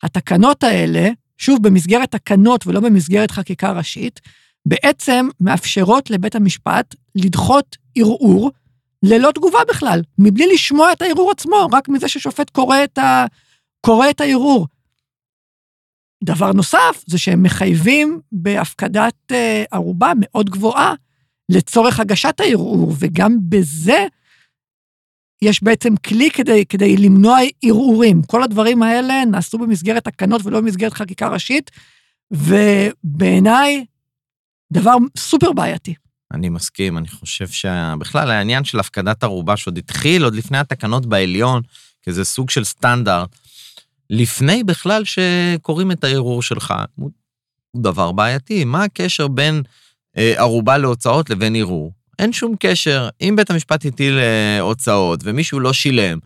התקנות 0.02 0.62
האלה, 0.62 1.09
שוב, 1.38 1.62
במסגרת 1.62 2.11
תקנות 2.11 2.67
ולא 2.67 2.81
במסגרת 2.81 3.31
חקיקה 3.31 3.73
ראשית, 3.73 4.21
בעצם 4.67 5.29
מאפשרות 5.40 6.11
לבית 6.11 6.35
המשפט 6.35 6.95
לדחות 7.14 7.76
ערעור 7.97 8.50
ללא 9.02 9.31
תגובה 9.35 9.59
בכלל, 9.69 10.02
מבלי 10.19 10.55
לשמוע 10.55 10.93
את 10.93 11.02
הערעור 11.02 11.31
עצמו, 11.31 11.69
רק 11.73 11.88
מזה 11.88 12.09
ששופט 12.09 12.50
קורא 12.50 12.85
את, 12.85 12.99
ה... 12.99 13.26
קורא 13.81 14.11
את 14.11 14.21
הערעור. 14.21 14.67
דבר 16.25 16.53
נוסף 16.53 17.05
זה 17.07 17.19
שהם 17.19 17.43
מחייבים 17.43 18.21
בהפקדת 18.33 19.33
אה, 19.33 19.65
ערובה 19.71 20.12
מאוד 20.21 20.50
גבוהה 20.50 20.95
לצורך 21.49 22.00
הגשת 22.00 22.41
הערעור, 22.41 22.95
וגם 22.99 23.37
בזה 23.49 24.07
יש 25.43 25.62
בעצם 25.62 25.97
כלי 25.97 26.31
כדי, 26.31 26.67
כדי 26.67 26.97
למנוע 26.97 27.39
ערעורים. 27.62 28.23
כל 28.23 28.43
הדברים 28.43 28.83
האלה 28.83 29.25
נעשו 29.25 29.59
במסגרת 29.59 30.05
תקנות 30.05 30.41
ולא 30.45 30.61
במסגרת 30.61 30.93
חקיקה 30.93 31.29
ראשית, 31.29 31.71
ובעיניי, 32.31 33.85
דבר 34.73 34.95
סופר 35.19 35.53
בעייתי. 35.53 35.95
אני 36.33 36.49
מסכים, 36.49 36.99
אני 36.99 37.09
חושב 37.09 37.49
שבכלל 37.49 38.31
העניין 38.31 38.65
של 38.65 38.81
הפקדת 38.81 39.23
ערובה 39.23 39.57
שעוד 39.57 39.79
התחיל 39.79 40.25
עוד 40.25 40.35
לפני 40.35 40.59
התקנות 40.59 41.07
בעליון, 41.07 41.62
כי 42.03 42.12
זה 42.12 42.25
סוג 42.25 42.50
של 42.50 42.65
סטנדרט, 42.65 43.37
לפני 44.11 44.64
בכלל 44.64 45.02
שקוראים 45.05 45.93
את 45.93 46.05
הערעור 46.05 46.43
שלך, 46.43 46.75
הוא 46.95 47.11
דבר 47.76 48.12
בעייתי. 48.12 48.64
מה 48.64 48.85
הקשר 48.85 49.29
בין 49.29 49.62
אה, 50.17 50.35
ערובה 50.37 50.79
להוצאות 50.79 51.31
לבין 51.31 51.57
ערעור? 51.57 51.93
אין 52.19 52.33
שום 52.33 52.55
קשר. 52.61 53.09
אם 53.21 53.35
בית 53.37 53.50
המשפט 53.50 53.87
הטיל 53.87 54.19
אה, 54.19 54.61
הוצאות 54.61 55.21
ומישהו 55.25 55.61
לא 55.61 55.73
שילם, 55.73 56.19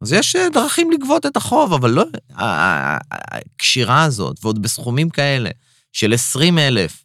אז 0.00 0.12
יש 0.12 0.36
אה, 0.36 0.48
דרכים 0.48 0.90
לגבות 0.90 1.26
את 1.26 1.36
החוב, 1.36 1.72
אבל 1.72 1.90
לא... 1.90 2.04
הקשירה 2.30 4.04
הזאת, 4.04 4.36
ועוד 4.42 4.62
בסכומים 4.62 5.10
כאלה, 5.10 5.50
של 5.92 6.12
20 6.12 6.58
אלף 6.58 7.04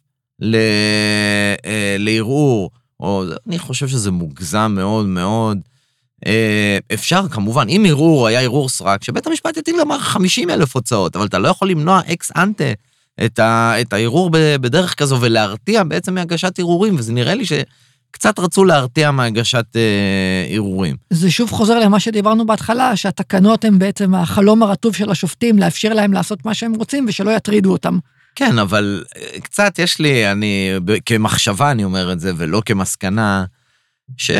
לערעור, 1.98 2.70
או 3.00 3.24
אני 3.48 3.58
חושב 3.58 3.88
שזה 3.88 4.10
מוגזם 4.10 4.72
מאוד 4.76 5.06
מאוד. 5.06 5.58
אה, 6.26 6.78
אפשר 6.94 7.28
כמובן, 7.28 7.66
אם 7.68 7.84
ערעור 7.88 8.26
היה 8.26 8.40
ערעור 8.40 8.68
סרק, 8.68 9.04
שבית 9.04 9.26
המשפט 9.26 9.56
יטיל 9.56 9.76
לומר 9.76 9.98
50 9.98 10.50
אלף 10.50 10.74
הוצאות, 10.74 11.16
אבל 11.16 11.26
אתה 11.26 11.38
לא 11.38 11.48
יכול 11.48 11.70
למנוע 11.70 12.00
אקס 12.12 12.32
אנטה 12.36 12.64
את, 13.24 13.38
ה, 13.38 13.80
את 13.80 13.92
הערעור 13.92 14.30
בדרך 14.32 14.94
כזו 14.94 15.20
ולהרתיע 15.20 15.84
בעצם 15.84 16.14
מהגשת 16.14 16.58
ערעורים, 16.58 16.96
וזה 16.98 17.12
נראה 17.12 17.34
לי 17.34 17.44
שקצת 17.46 18.38
רצו 18.38 18.64
להרתיע 18.64 19.10
מהגשת 19.10 19.66
אה, 19.76 20.46
ערעורים. 20.48 20.96
זה 21.10 21.30
שוב 21.30 21.50
חוזר 21.50 21.78
למה 21.78 22.00
שדיברנו 22.00 22.46
בהתחלה, 22.46 22.96
שהתקנות 22.96 23.64
הן 23.64 23.78
בעצם 23.78 24.14
החלום 24.14 24.62
הרטוב 24.62 24.96
של 24.96 25.10
השופטים, 25.10 25.58
לאפשר 25.58 25.92
להם 25.92 26.12
לעשות 26.12 26.44
מה 26.44 26.54
שהם 26.54 26.74
רוצים 26.74 27.04
ושלא 27.08 27.30
יטרידו 27.30 27.72
אותם. 27.72 27.98
כן, 28.34 28.58
אבל 28.58 29.04
אה, 29.16 29.40
קצת 29.40 29.78
יש 29.78 29.98
לי, 29.98 30.30
אני, 30.30 30.70
כמחשבה 31.06 31.70
אני 31.70 31.84
אומר 31.84 32.12
את 32.12 32.20
זה, 32.20 32.32
ולא 32.36 32.62
כמסקנה, 32.66 33.44
ש... 34.16 34.30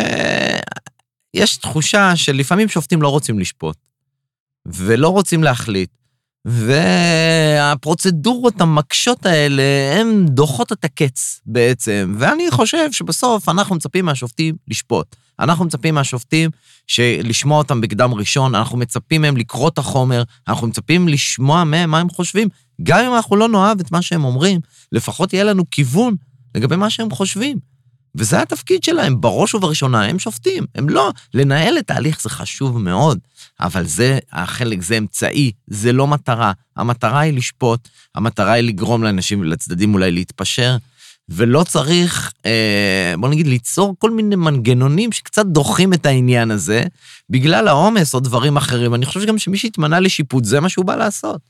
יש 1.34 1.56
תחושה 1.56 2.16
שלפעמים 2.16 2.68
שופטים 2.68 3.02
לא 3.02 3.08
רוצים 3.08 3.38
לשפוט, 3.38 3.76
ולא 4.66 5.08
רוצים 5.08 5.42
להחליט, 5.42 5.90
והפרוצדורות 6.44 8.60
המקשות 8.60 9.26
האלה, 9.26 9.62
הן 10.00 10.26
דוחות 10.26 10.72
את 10.72 10.84
הקץ 10.84 11.40
בעצם. 11.46 12.16
ואני 12.18 12.50
חושב 12.50 12.92
שבסוף 12.92 13.48
אנחנו 13.48 13.76
מצפים 13.76 14.04
מהשופטים 14.04 14.54
לשפוט. 14.68 15.16
אנחנו 15.40 15.64
מצפים 15.64 15.94
מהשופטים 15.94 16.50
לשמוע 16.98 17.58
אותם 17.58 17.80
בקדם 17.80 18.14
ראשון, 18.14 18.54
אנחנו 18.54 18.78
מצפים 18.78 19.22
מהם 19.22 19.36
לקרוא 19.36 19.68
את 19.68 19.78
החומר, 19.78 20.22
אנחנו 20.48 20.66
מצפים 20.66 21.08
לשמוע 21.08 21.64
מהם 21.64 21.90
מה 21.90 21.98
הם 21.98 22.10
חושבים. 22.10 22.48
גם 22.82 23.04
אם 23.04 23.14
אנחנו 23.14 23.36
לא 23.36 23.48
נאהב 23.48 23.80
את 23.80 23.92
מה 23.92 24.02
שהם 24.02 24.24
אומרים, 24.24 24.60
לפחות 24.92 25.32
יהיה 25.32 25.44
לנו 25.44 25.64
כיוון 25.70 26.14
לגבי 26.54 26.76
מה 26.76 26.90
שהם 26.90 27.10
חושבים. 27.10 27.69
וזה 28.14 28.42
התפקיד 28.42 28.84
שלהם, 28.84 29.20
בראש 29.20 29.54
ובראשונה, 29.54 30.04
הם 30.04 30.18
שופטים. 30.18 30.64
הם 30.74 30.88
לא, 30.88 31.10
לנהל 31.34 31.78
את 31.78 31.90
ההליך 31.90 32.22
זה 32.22 32.30
חשוב 32.30 32.78
מאוד, 32.78 33.18
אבל 33.60 33.86
זה 33.86 34.18
החלק, 34.32 34.82
זה 34.82 34.98
אמצעי, 34.98 35.52
זה 35.66 35.92
לא 35.92 36.06
מטרה. 36.06 36.52
המטרה 36.76 37.20
היא 37.20 37.32
לשפוט, 37.32 37.88
המטרה 38.14 38.52
היא 38.52 38.64
לגרום 38.64 39.02
לאנשים, 39.02 39.44
לצדדים 39.44 39.94
אולי 39.94 40.10
להתפשר, 40.10 40.76
ולא 41.28 41.64
צריך, 41.64 42.32
אה, 42.46 43.14
בוא 43.18 43.28
נגיד, 43.28 43.46
ליצור 43.46 43.94
כל 43.98 44.10
מיני 44.10 44.36
מנגנונים 44.36 45.12
שקצת 45.12 45.46
דוחים 45.46 45.92
את 45.92 46.06
העניין 46.06 46.50
הזה, 46.50 46.82
בגלל 47.30 47.68
העומס 47.68 48.14
או 48.14 48.20
דברים 48.20 48.56
אחרים. 48.56 48.94
אני 48.94 49.06
חושב 49.06 49.26
גם 49.26 49.38
שמי 49.38 49.58
שהתמנה 49.58 50.00
לשיפוט, 50.00 50.44
זה 50.44 50.60
מה 50.60 50.68
שהוא 50.68 50.84
בא 50.84 50.96
לעשות. 50.96 51.40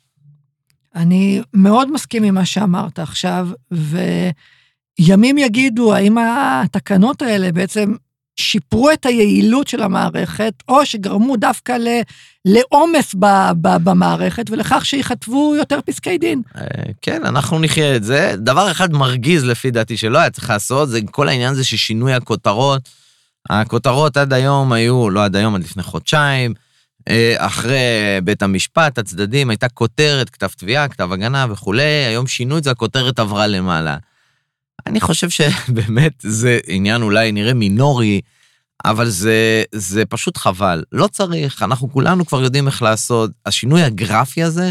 אני 0.95 1.43
מאוד 1.55 1.93
מסכים 1.93 2.23
עם 2.23 2.35
מה 2.35 2.45
שאמרת 2.45 2.99
עכשיו, 2.99 3.49
ו... 3.73 3.99
ימים 4.99 5.39
יגידו 5.39 5.95
האם 5.95 6.19
התקנות 6.19 7.23
האלה 7.23 7.53
בעצם 7.53 7.95
שיפרו 8.37 8.91
את 8.91 9.07
היעילות 9.07 9.69
של 9.69 9.83
המערכת, 9.83 10.53
או 10.69 10.87
שגרמו 10.87 11.37
דווקא 11.37 11.77
לעומס 12.45 13.15
במערכת 13.61 14.51
ולכך 14.51 14.87
שיכתבו 14.87 15.55
יותר 15.57 15.79
פסקי 15.87 16.19
דין. 16.19 16.43
אה, 16.57 16.63
כן, 17.03 17.27
אנחנו 17.27 17.59
נחיה 17.59 17.97
את 17.97 18.05
זה. 18.05 18.35
דבר 18.37 18.71
אחד 18.71 18.93
מרגיז 18.93 19.45
לפי 19.45 19.71
דעתי 19.71 19.97
שלא 19.97 20.19
היה 20.19 20.31
צריך 20.31 20.51
לעשות, 20.51 20.89
זה 20.89 21.01
כל 21.11 21.29
העניין 21.29 21.53
הזה 21.53 21.65
של 21.65 21.77
שינוי 21.77 22.13
הכותרות. 22.13 22.89
הכותרות 23.51 24.17
עד 24.17 24.33
היום 24.33 24.73
היו, 24.73 25.11
לא 25.11 25.25
עד 25.25 25.37
היום, 25.37 25.55
עד 25.55 25.63
לפני 25.63 25.83
חודשיים, 25.83 26.55
אה, 27.09 27.35
אחרי 27.39 27.79
בית 28.25 28.43
המשפט, 28.43 28.99
הצדדים, 28.99 29.51
הייתה 29.51 29.69
כותרת, 29.69 30.31
כתב 30.31 30.49
תביעה, 30.57 30.89
כתב 30.89 31.13
הגנה 31.13 31.47
וכולי, 31.51 31.83
היום 31.83 32.27
שינו 32.27 32.59
את 32.59 32.65
זה, 32.65 32.71
הכותרת 32.71 33.19
עברה 33.19 33.47
למעלה. 33.47 33.97
אני 34.87 35.01
חושב 35.01 35.29
שבאמת 35.31 36.13
זה 36.23 36.59
עניין 36.67 37.03
אולי 37.03 37.33
נראה 37.33 37.55
מינורי, 37.55 38.21
אבל 38.85 39.09
זה, 39.09 39.63
זה 39.75 40.05
פשוט 40.05 40.37
חבל. 40.37 40.85
לא 40.93 41.07
צריך, 41.07 41.63
אנחנו 41.63 41.93
כולנו 41.93 42.27
כבר 42.27 42.43
יודעים 42.43 42.67
איך 42.67 42.83
לעשות. 42.83 43.31
השינוי 43.47 43.83
הגרפי 43.83 44.43
הזה 44.43 44.71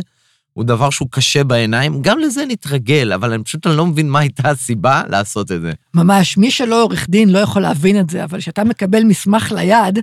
הוא 0.54 0.66
דבר 0.66 0.90
שהוא 0.90 1.08
קשה 1.12 1.44
בעיניים, 1.44 2.02
גם 2.02 2.20
לזה 2.20 2.46
נתרגל, 2.48 3.14
אבל 3.14 3.34
אני 3.34 3.44
פשוט 3.44 3.68
לא 3.68 3.86
מבין 3.86 4.10
מה 4.10 4.20
הייתה 4.20 4.50
הסיבה 4.50 5.02
לעשות 5.10 5.52
את 5.52 5.62
זה. 5.62 5.72
ממש, 5.94 6.38
מי 6.38 6.52
שלא 6.52 6.84
עורך 6.84 7.10
דין 7.10 7.30
לא 7.30 7.40
יכול 7.40 7.62
להבין 7.62 8.00
את 8.00 8.10
זה, 8.10 8.24
אבל 8.24 8.40
כשאתה 8.40 8.64
מקבל 8.64 9.04
מסמך 9.04 9.52
ליד, 9.52 10.00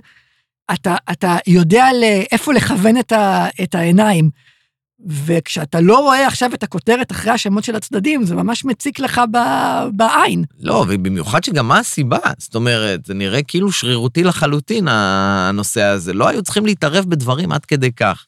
אתה, 0.73 0.95
אתה 1.11 1.37
יודע 1.47 1.85
לאיפה 2.01 2.53
לכוון 2.53 2.97
את, 2.97 3.11
ה, 3.11 3.47
את 3.63 3.75
העיניים. 3.75 4.29
וכשאתה 5.05 5.81
לא 5.81 5.99
רואה 5.99 6.27
עכשיו 6.27 6.53
את 6.53 6.63
הכותרת 6.63 7.11
אחרי 7.11 7.31
השמות 7.31 7.63
של 7.63 7.75
הצדדים, 7.75 8.23
זה 8.23 8.35
ממש 8.35 8.65
מציק 8.65 8.99
לך 8.99 9.21
ב... 9.31 9.37
בעין. 9.93 10.43
לא, 10.59 10.85
ובמיוחד 10.87 11.43
שגם 11.43 11.67
מה 11.67 11.79
הסיבה? 11.79 12.17
זאת 12.37 12.55
אומרת, 12.55 13.05
זה 13.05 13.13
נראה 13.13 13.43
כאילו 13.43 13.71
שרירותי 13.71 14.23
לחלוטין, 14.23 14.87
הנושא 14.87 15.83
הזה. 15.83 16.13
לא 16.13 16.27
היו 16.27 16.43
צריכים 16.43 16.65
להתערב 16.65 17.05
בדברים 17.05 17.51
עד 17.51 17.65
כדי 17.65 17.91
כך. 17.91 18.25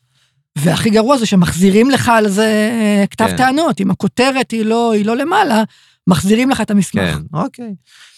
והכי 0.57 0.89
גרוע 0.89 1.17
זה 1.17 1.25
שמחזירים 1.25 1.89
לך 1.89 2.09
על 2.09 2.27
זה 2.27 2.69
אה, 2.71 3.07
כתב 3.07 3.27
כן. 3.27 3.37
טענות. 3.37 3.81
אם 3.81 3.91
הכותרת 3.91 4.51
היא 4.51 4.65
לא, 4.65 4.93
היא 4.93 5.05
לא 5.05 5.17
למעלה, 5.17 5.63
מחזירים 6.07 6.49
לך 6.49 6.61
את 6.61 6.71
המסמך. 6.71 7.15
כן, 7.15 7.21
אוקיי. 7.33 7.73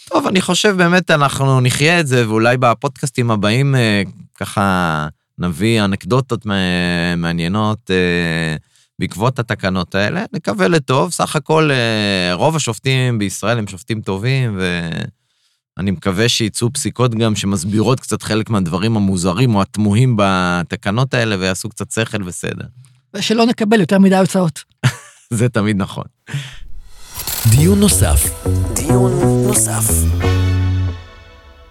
טוב, 0.09 0.27
אני 0.27 0.41
חושב 0.41 0.75
באמת 0.77 1.11
אנחנו 1.11 1.61
נחיה 1.61 1.99
את 1.99 2.07
זה, 2.07 2.29
ואולי 2.29 2.57
בפודקאסטים 2.57 3.31
הבאים 3.31 3.75
אה, 3.75 4.01
ככה 4.35 5.07
נביא 5.39 5.83
אנקדוטות 5.85 6.45
מע- 6.45 7.15
מעניינות 7.17 7.91
אה, 7.91 8.55
בעקבות 8.99 9.39
התקנות 9.39 9.95
האלה. 9.95 10.25
נקווה 10.33 10.67
לטוב, 10.67 11.11
סך 11.11 11.35
הכל 11.35 11.69
אה, 11.71 12.33
רוב 12.33 12.55
השופטים 12.55 13.19
בישראל 13.19 13.57
הם 13.57 13.67
שופטים 13.67 14.01
טובים, 14.01 14.59
ואני 15.77 15.91
מקווה 15.91 16.29
שיצאו 16.29 16.73
פסיקות 16.73 17.15
גם 17.15 17.35
שמסבירות 17.35 17.99
קצת 17.99 18.21
חלק 18.23 18.49
מהדברים 18.49 18.95
המוזרים 18.97 19.55
או 19.55 19.61
התמוהים 19.61 20.15
בתקנות 20.19 21.13
האלה, 21.13 21.35
ויעשו 21.39 21.69
קצת 21.69 21.91
שכל 21.91 22.23
וסדר. 22.25 22.65
ושלא 23.13 23.45
נקבל 23.45 23.79
יותר 23.79 23.99
מדי 23.99 24.15
הוצאות. 24.17 24.63
זה 25.33 25.49
תמיד 25.49 25.77
נכון. 25.77 26.03
דיון 27.49 27.79
נוסף. 27.79 28.45
דיון 28.73 29.11
נוסף. 29.47 29.83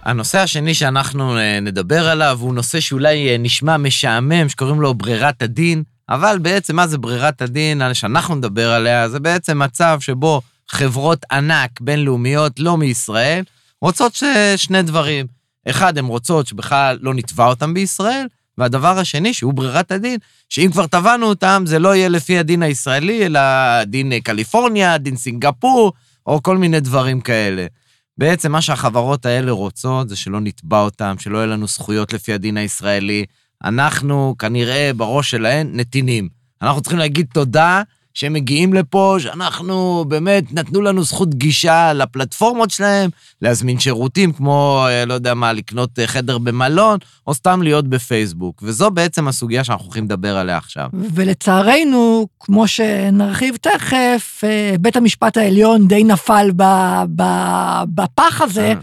הנושא 0.03 0.39
השני 0.39 0.73
שאנחנו 0.73 1.37
אה, 1.37 1.59
נדבר 1.59 2.09
עליו 2.09 2.37
הוא 2.41 2.53
נושא 2.53 2.79
שאולי 2.79 3.29
אה, 3.29 3.37
נשמע 3.39 3.77
משעמם, 3.77 4.49
שקוראים 4.49 4.81
לו 4.81 4.93
ברירת 4.93 5.41
הדין, 5.41 5.83
אבל 6.09 6.37
בעצם 6.41 6.75
מה 6.75 6.87
זה 6.87 6.97
ברירת 6.97 7.41
הדין 7.41 7.81
שאנחנו 7.93 8.35
נדבר 8.35 8.71
עליה? 8.71 9.09
זה 9.09 9.19
בעצם 9.19 9.59
מצב 9.59 9.97
שבו 9.99 10.41
חברות 10.69 11.25
ענק 11.31 11.81
בינלאומיות, 11.81 12.59
לא 12.59 12.77
מישראל, 12.77 13.43
רוצות. 13.81 14.23
שני 14.57 14.81
דברים. 14.81 15.25
אחד, 15.69 15.97
הן 15.97 16.05
רוצות 16.05 16.47
שבכלל 16.47 16.99
לא 17.01 17.13
נתבע 17.13 17.45
אותם 17.45 17.73
בישראל, 17.73 18.27
והדבר 18.57 18.99
השני, 18.99 19.33
שהוא 19.33 19.53
ברירת 19.53 19.91
הדין, 19.91 20.19
שאם 20.49 20.69
כבר 20.71 20.87
תבענו 20.87 21.25
אותם, 21.25 21.63
זה 21.65 21.79
לא 21.79 21.95
יהיה 21.95 22.09
לפי 22.09 22.37
הדין 22.39 22.63
הישראלי, 22.63 23.25
אלא 23.25 23.39
דין 23.83 24.13
אה, 24.13 24.21
קליפורניה, 24.21 24.97
דין 24.97 25.15
סינגפור, 25.15 25.93
או 26.27 26.43
כל 26.43 26.57
מיני 26.57 26.79
דברים 26.79 27.21
כאלה. 27.21 27.65
בעצם 28.17 28.51
מה 28.51 28.61
שהחברות 28.61 29.25
האלה 29.25 29.51
רוצות 29.51 30.09
זה 30.09 30.15
שלא 30.15 30.39
נתבע 30.39 30.79
אותם, 30.79 31.15
שלא 31.19 31.37
יהיה 31.37 31.47
לנו 31.47 31.67
זכויות 31.67 32.13
לפי 32.13 32.33
הדין 32.33 32.57
הישראלי. 32.57 33.25
אנחנו 33.63 34.35
כנראה 34.39 34.91
בראש 34.97 35.31
שלהן 35.31 35.69
נתינים. 35.73 36.29
אנחנו 36.61 36.81
צריכים 36.81 36.99
להגיד 36.99 37.27
תודה 37.33 37.83
שהם 38.13 38.33
מגיעים 38.33 38.73
לפה, 38.73 39.15
שאנחנו 39.19 40.05
באמת 40.07 40.43
נתנו 40.53 40.81
לנו 40.81 41.03
זכות 41.03 41.35
גישה 41.35 41.93
לפלטפורמות 41.93 42.69
שלהם, 42.69 43.09
להזמין 43.41 43.79
שירותים 43.79 44.33
כמו, 44.33 44.85
אה, 44.89 45.05
לא 45.05 45.13
יודע 45.13 45.33
מה, 45.33 45.53
לקנות 45.53 45.99
אה, 45.99 46.07
חדר 46.07 46.37
במלון, 46.37 46.99
או 47.27 47.33
סתם 47.33 47.61
להיות 47.61 47.87
בפייסבוק. 47.87 48.63
וזו 48.65 48.91
בעצם 48.91 49.27
הסוגיה 49.27 49.63
שאנחנו 49.63 49.85
הולכים 49.85 50.03
לדבר 50.05 50.37
עליה 50.37 50.57
עכשיו. 50.57 50.89
ולצערנו, 50.93 52.27
כמו 52.39 52.67
שנרחיב 52.67 53.55
תכף, 53.55 54.41
אה, 54.43 54.75
בית 54.79 54.95
המשפט 54.95 55.37
העליון 55.37 55.87
די 55.87 56.03
נפל 56.03 56.51
בפח 57.85 58.41
הזה, 58.41 58.73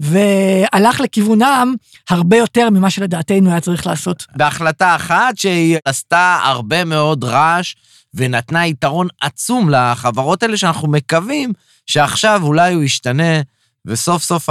והלך 0.00 1.00
לכיוונם 1.00 1.74
הרבה 2.10 2.36
יותר 2.36 2.70
ממה 2.70 2.90
שלדעתנו 2.90 3.50
היה 3.50 3.60
צריך 3.60 3.86
לעשות. 3.86 4.26
בהחלטה 4.36 4.96
אחת 4.96 5.38
שהיא 5.38 5.78
עשתה 5.84 6.38
הרבה 6.44 6.84
מאוד 6.84 7.24
רעש 7.24 7.74
ונתנה 8.16 8.66
יתרון 8.66 9.08
עצום 9.20 9.70
לחברות 9.70 10.42
האלה, 10.42 10.56
שאנחנו 10.56 10.88
מקווים 10.88 11.52
שעכשיו 11.86 12.40
אולי 12.42 12.74
הוא 12.74 12.82
ישתנה, 12.82 13.40
וסוף 13.86 14.22
סוף 14.22 14.48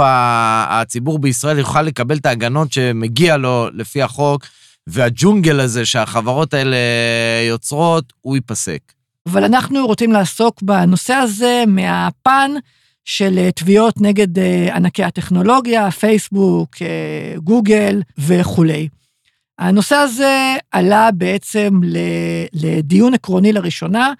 הציבור 0.68 1.18
בישראל 1.18 1.58
יוכל 1.58 1.82
לקבל 1.82 2.16
את 2.16 2.26
ההגנות 2.26 2.72
שמגיע 2.72 3.36
לו 3.36 3.68
לפי 3.72 4.02
החוק, 4.02 4.46
והג'ונגל 4.86 5.60
הזה 5.60 5.86
שהחברות 5.86 6.54
האלה 6.54 6.76
יוצרות, 7.48 8.12
הוא 8.20 8.36
ייפסק. 8.36 8.80
אבל 9.26 9.44
אנחנו 9.44 9.86
רוצים 9.86 10.12
לעסוק 10.12 10.62
בנושא 10.62 11.14
הזה 11.14 11.64
מהפן 11.66 12.50
של 13.04 13.38
אה, 13.38 13.52
תביעות 13.52 14.00
נגד 14.00 14.38
אה, 14.38 14.76
ענקי 14.76 15.04
הטכנולוגיה, 15.04 15.90
פייסבוק, 15.90 16.76
אה, 16.82 17.34
גוגל 17.38 18.02
וכולי. 18.18 18.88
הנושא 19.58 19.96
הזה 19.96 20.56
עלה 20.70 21.10
בעצם 21.10 21.80
לדיון 22.52 23.14
עקרוני 23.14 23.52
לראשונה 23.52 24.12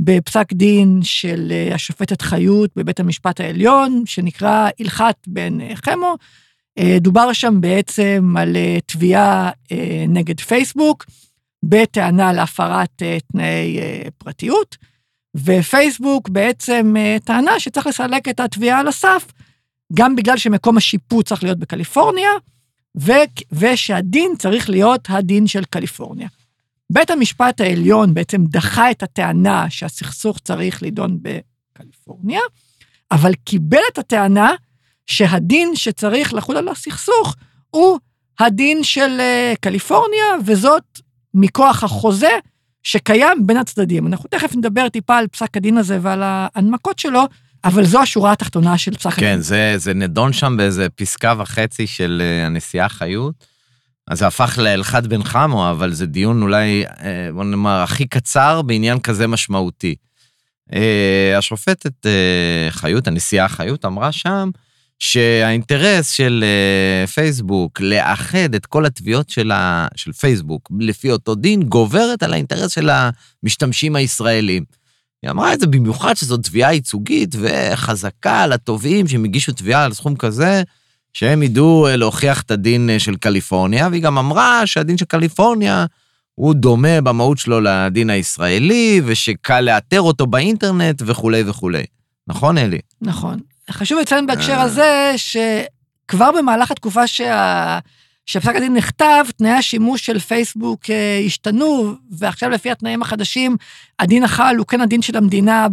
בפסק 0.00 0.52
דין 0.52 1.00
של 1.02 1.52
אה, 1.52 1.74
השופטת 1.74 2.22
חיות 2.22 2.70
בבית 2.76 3.00
המשפט 3.00 3.40
העליון, 3.40 4.02
שנקרא 4.06 4.68
הלכת 4.80 5.16
בן 5.26 5.60
אה, 5.60 5.76
חמו. 5.76 6.16
אה, 6.78 6.96
דובר 7.00 7.32
שם 7.32 7.60
בעצם 7.60 8.34
על 8.38 8.56
תביעה 8.86 9.50
נגד 10.08 10.40
פייסבוק, 10.40 11.04
בטענה 11.64 12.32
להפרת 12.32 13.02
תנאי 13.32 13.78
פרטיות, 14.18 14.76
ופייסבוק 15.36 16.28
בעצם 16.28 16.94
טענה 17.24 17.60
שצריך 17.60 17.86
לסלק 17.86 18.28
את 18.28 18.40
התביעה 18.40 18.80
על 18.80 18.88
הסף, 18.88 19.32
גם 19.94 20.16
בגלל 20.16 20.36
שמקום 20.36 20.76
השיפוט 20.76 21.28
צריך 21.28 21.42
להיות 21.42 21.58
בקליפורניה, 21.58 22.30
ו- 23.00 23.12
ושהדין 23.52 24.36
צריך 24.38 24.70
להיות 24.70 25.08
הדין 25.08 25.46
של 25.46 25.64
קליפורניה. 25.64 26.28
בית 26.90 27.10
המשפט 27.10 27.60
העליון 27.60 28.14
בעצם 28.14 28.44
דחה 28.44 28.90
את 28.90 29.02
הטענה 29.02 29.70
שהסכסוך 29.70 30.38
צריך 30.38 30.82
להידון 30.82 31.18
בקליפורניה, 31.22 32.40
אבל 33.10 33.34
קיבל 33.34 33.78
את 33.92 33.98
הטענה 33.98 34.50
שהדין 35.06 35.76
שצריך 35.76 36.34
לחול 36.34 36.56
על 36.56 36.68
הסכסוך 36.68 37.36
הוא 37.70 37.98
הדין 38.38 38.84
של 38.84 39.16
אה, 39.20 39.54
קליפורניה, 39.60 40.24
וזאת 40.44 41.00
מכוח 41.34 41.84
החוזה 41.84 42.38
שקיים 42.82 43.46
בין 43.46 43.56
הצדדים. 43.56 44.06
אנחנו 44.06 44.28
תכף 44.28 44.56
נדבר 44.56 44.88
טיפה 44.88 45.16
על 45.16 45.28
פסק 45.28 45.56
הדין 45.56 45.78
הזה 45.78 45.98
ועל 46.02 46.22
ההנמקות 46.22 46.98
שלו, 46.98 47.22
אבל 47.64 47.84
זו 47.84 48.02
השורה 48.02 48.32
התחתונה 48.32 48.78
של 48.78 48.94
פסק 48.94 49.12
הדין. 49.12 49.20
כן, 49.20 49.40
זה, 49.40 49.74
זה 49.76 49.94
נדון 49.94 50.32
שם 50.32 50.56
באיזה 50.56 50.88
פסקה 50.88 51.34
וחצי 51.38 51.86
של 51.86 52.22
אה, 52.24 52.46
הנשיאה 52.46 52.88
חיות. 52.88 53.54
אז 54.08 54.18
זה 54.18 54.26
הפך 54.26 54.58
להלכת 54.62 55.02
בן 55.06 55.22
חמו, 55.22 55.70
אבל 55.70 55.92
זה 55.92 56.06
דיון 56.06 56.42
אולי, 56.42 56.84
אה, 56.86 57.28
בוא 57.34 57.44
נאמר, 57.44 57.82
הכי 57.82 58.06
קצר 58.06 58.62
בעניין 58.62 59.00
כזה 59.00 59.26
משמעותי. 59.26 59.94
אה, 60.72 61.38
השופטת 61.38 62.06
חיות, 62.70 63.08
הנשיאה 63.08 63.48
חיות, 63.48 63.84
אמרה 63.84 64.12
שם 64.12 64.50
שהאינטרס 64.98 66.10
של 66.10 66.44
פייסבוק 67.14 67.80
לאחד 67.80 68.54
את 68.54 68.66
כל 68.66 68.86
התביעות 68.86 69.30
של, 69.30 69.50
ה, 69.50 69.88
של 69.96 70.12
פייסבוק 70.12 70.70
לפי 70.80 71.10
אותו 71.10 71.34
דין, 71.34 71.62
גוברת 71.62 72.22
על 72.22 72.32
האינטרס 72.32 72.72
של 72.72 72.90
המשתמשים 72.90 73.96
הישראלים. 73.96 74.83
היא 75.24 75.30
אמרה 75.30 75.52
את 75.52 75.60
זה 75.60 75.66
במיוחד 75.66 76.16
שזו 76.16 76.36
תביעה 76.36 76.74
ייצוגית 76.74 77.34
וחזקה 77.40 78.40
על 78.40 78.52
התובעים 78.52 79.08
שהם 79.08 79.24
הגישו 79.24 79.52
תביעה 79.52 79.84
על 79.84 79.92
סכום 79.92 80.16
כזה, 80.16 80.62
שהם 81.12 81.42
ידעו 81.42 81.86
אה, 81.86 81.96
להוכיח 81.96 82.42
את 82.42 82.50
הדין 82.50 82.90
אה, 82.90 82.98
של 82.98 83.16
קליפורניה, 83.16 83.88
והיא 83.90 84.02
גם 84.02 84.18
אמרה 84.18 84.66
שהדין 84.66 84.98
של 84.98 85.04
קליפורניה 85.04 85.86
הוא 86.34 86.54
דומה 86.54 87.00
במהות 87.00 87.38
שלו 87.38 87.60
לדין 87.60 88.10
הישראלי, 88.10 89.00
ושקל 89.04 89.60
לאתר 89.60 90.00
אותו 90.00 90.26
באינטרנט 90.26 91.02
וכולי 91.06 91.42
וכולי. 91.46 91.84
נכון, 92.28 92.58
אלי? 92.58 92.78
נכון. 93.02 93.38
חשוב 93.70 93.98
לציין 94.00 94.26
בהקשר 94.26 94.52
אה. 94.52 94.62
הזה, 94.62 95.12
שכבר 95.16 96.30
במהלך 96.38 96.70
התקופה 96.70 97.06
שה... 97.06 97.78
שפסק 98.26 98.56
הדין 98.56 98.74
נכתב, 98.76 99.24
תנאי 99.36 99.50
השימוש 99.50 100.06
של 100.06 100.18
פייסבוק 100.18 100.90
אה, 100.90 101.22
השתנו, 101.26 101.94
ועכשיו 102.10 102.50
לפי 102.50 102.70
התנאים 102.70 103.02
החדשים, 103.02 103.56
הדין 103.98 104.24
החל 104.24 104.54
הוא 104.58 104.66
כן 104.66 104.80
הדין 104.80 105.02
של 105.02 105.16
המדינה 105.16 105.66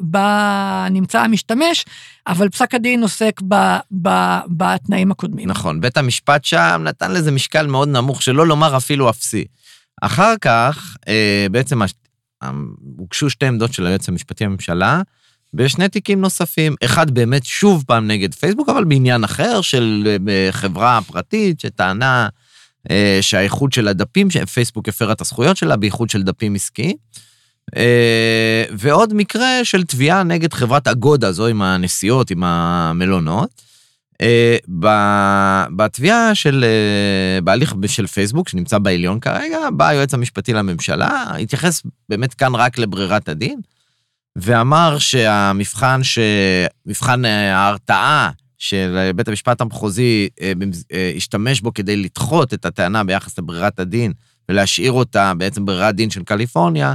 בה, 0.00 0.86
נמצא 0.90 1.20
המשתמש, 1.20 1.84
אבל 2.26 2.48
פסק 2.48 2.74
הדין 2.74 3.02
עוסק 3.02 3.40
ב, 3.48 3.54
ב, 4.02 4.08
בתנאים 4.48 5.10
הקודמים. 5.10 5.48
נכון, 5.48 5.80
בית 5.80 5.96
המשפט 5.96 6.44
שם 6.44 6.80
נתן 6.84 7.12
לזה 7.12 7.32
משקל 7.32 7.66
מאוד 7.66 7.88
נמוך, 7.88 8.22
שלא 8.22 8.46
לומר 8.46 8.76
אפילו 8.76 9.10
אפסי. 9.10 9.44
אחר 10.02 10.34
כך, 10.40 10.96
אה, 11.08 11.46
בעצם 11.50 11.80
הוגשו 12.96 13.30
שתי 13.30 13.46
עמדות 13.46 13.72
של 13.72 13.86
היועץ 13.86 14.08
המשפטי 14.08 14.44
לממשלה, 14.44 15.02
בשני 15.54 15.88
תיקים 15.88 16.20
נוספים. 16.20 16.74
אחד 16.84 17.10
באמת 17.10 17.44
שוב 17.44 17.84
פעם 17.86 18.06
נגד 18.06 18.34
פייסבוק, 18.34 18.68
אבל 18.68 18.84
בעניין 18.84 19.24
אחר 19.24 19.60
של 19.60 20.16
אה, 20.28 20.48
חברה 20.50 21.00
פרטית 21.06 21.60
שטענה 21.60 22.28
אה, 22.90 23.18
שהאיחוד 23.20 23.72
של 23.72 23.88
הדפים, 23.88 24.30
שפייסבוק 24.30 24.88
הפרה 24.88 25.12
את 25.12 25.20
הזכויות 25.20 25.56
שלה 25.56 25.76
באיחוד 25.76 26.10
של 26.10 26.22
דפים 26.22 26.54
עסקיים. 26.54 26.96
אה, 27.76 28.64
ועוד 28.72 29.14
מקרה 29.14 29.64
של 29.64 29.84
תביעה 29.84 30.22
נגד 30.22 30.52
חברת 30.52 30.88
אגודה, 30.88 31.32
זו 31.32 31.46
עם 31.46 31.62
הנסיעות, 31.62 32.30
עם 32.30 32.44
המלונות. 32.44 33.62
אה, 34.20 34.56
בתביעה 35.76 36.34
של, 36.34 36.64
אה, 36.64 37.40
בהליך 37.40 37.74
של 37.86 38.06
פייסבוק, 38.06 38.48
שנמצא 38.48 38.78
בעליון 38.78 39.20
כרגע, 39.20 39.58
בא 39.76 39.88
היועץ 39.88 40.14
המשפטי 40.14 40.52
לממשלה, 40.52 41.36
התייחס 41.42 41.82
באמת 42.08 42.34
כאן 42.34 42.54
רק 42.54 42.78
לברירת 42.78 43.28
הדין, 43.28 43.60
ואמר 44.36 44.98
שהמבחן, 44.98 46.02
ש... 46.02 46.18
מבחן 46.86 47.24
אה, 47.24 47.56
ההרתעה 47.56 48.30
של 48.58 49.10
בית 49.16 49.28
המשפט 49.28 49.60
המחוזי 49.60 50.28
אה, 50.40 50.52
אה, 50.92 51.12
השתמש 51.16 51.60
בו 51.60 51.74
כדי 51.74 51.96
לדחות 51.96 52.54
את 52.54 52.66
הטענה 52.66 53.04
ביחס 53.04 53.38
לברירת 53.38 53.78
הדין 53.78 54.12
ולהשאיר 54.48 54.92
אותה 54.92 55.32
בעצם 55.38 55.64
ברירת 55.64 55.94
דין 55.94 56.10
של 56.10 56.22
קליפורניה, 56.22 56.94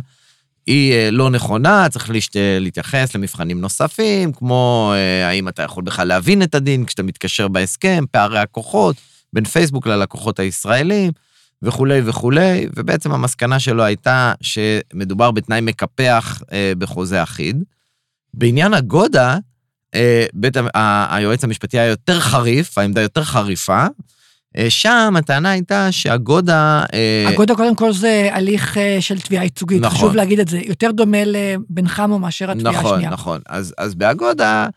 היא 0.65 0.93
אה, 0.93 1.11
לא 1.11 1.29
נכונה, 1.29 1.89
צריך 1.89 2.09
להשת... 2.09 2.35
להתייחס 2.59 3.15
למבחנים 3.15 3.61
נוספים, 3.61 4.33
כמו 4.33 4.93
אה, 4.95 5.27
האם 5.27 5.47
אתה 5.47 5.63
יכול 5.63 5.83
בכלל 5.83 6.07
להבין 6.07 6.43
את 6.43 6.55
הדין 6.55 6.85
כשאתה 6.85 7.03
מתקשר 7.03 7.47
בהסכם, 7.47 8.03
פערי 8.11 8.39
הכוחות 8.39 8.95
בין 9.33 9.45
פייסבוק 9.45 9.87
ללקוחות 9.87 10.39
הישראלים, 10.39 11.11
וכולי 11.61 12.01
וכולי, 12.05 12.67
ובעצם 12.75 13.11
המסקנה 13.11 13.59
שלו 13.59 13.83
הייתה 13.83 14.33
שמדובר 14.41 15.31
בתנאי 15.31 15.61
מקפח 15.61 16.41
אה, 16.51 16.73
בחוזה 16.77 17.23
אחיד. 17.23 17.63
בעניין 18.33 18.73
הגודה, 18.73 19.37
אה, 19.95 20.25
בית, 20.33 20.57
ה, 20.73 21.15
היועץ 21.15 21.43
המשפטי 21.43 21.79
היה 21.79 21.89
יותר 21.89 22.19
חריף, 22.19 22.77
העמדה 22.77 23.01
יותר 23.01 23.23
חריפה. 23.23 23.85
אה, 24.57 24.69
שם 24.69 25.13
הטענה 25.17 25.51
הייתה 25.51 25.91
שהגודה... 25.91 26.83
אה, 26.93 27.25
הגודה 27.27 27.55
קודם 27.55 27.75
כל 27.75 27.93
זה 27.93 28.29
הליך 28.31 28.77
אה, 28.77 28.97
של 28.99 29.19
תביעה 29.19 29.43
ייצוגית, 29.43 29.81
נכון. 29.81 29.97
חשוב 29.97 30.15
להגיד 30.15 30.39
את 30.39 30.47
זה, 30.47 30.59
יותר 30.65 30.91
דומה 30.91 31.17
לבן 31.25 31.87
חמו 31.87 32.19
מאשר 32.19 32.51
התביעה 32.51 32.73
נכון, 32.73 32.93
השנייה. 32.93 33.09
נכון. 33.11 33.41
אז, 33.45 33.73
אז 33.77 33.95
באגודה, 33.95 34.67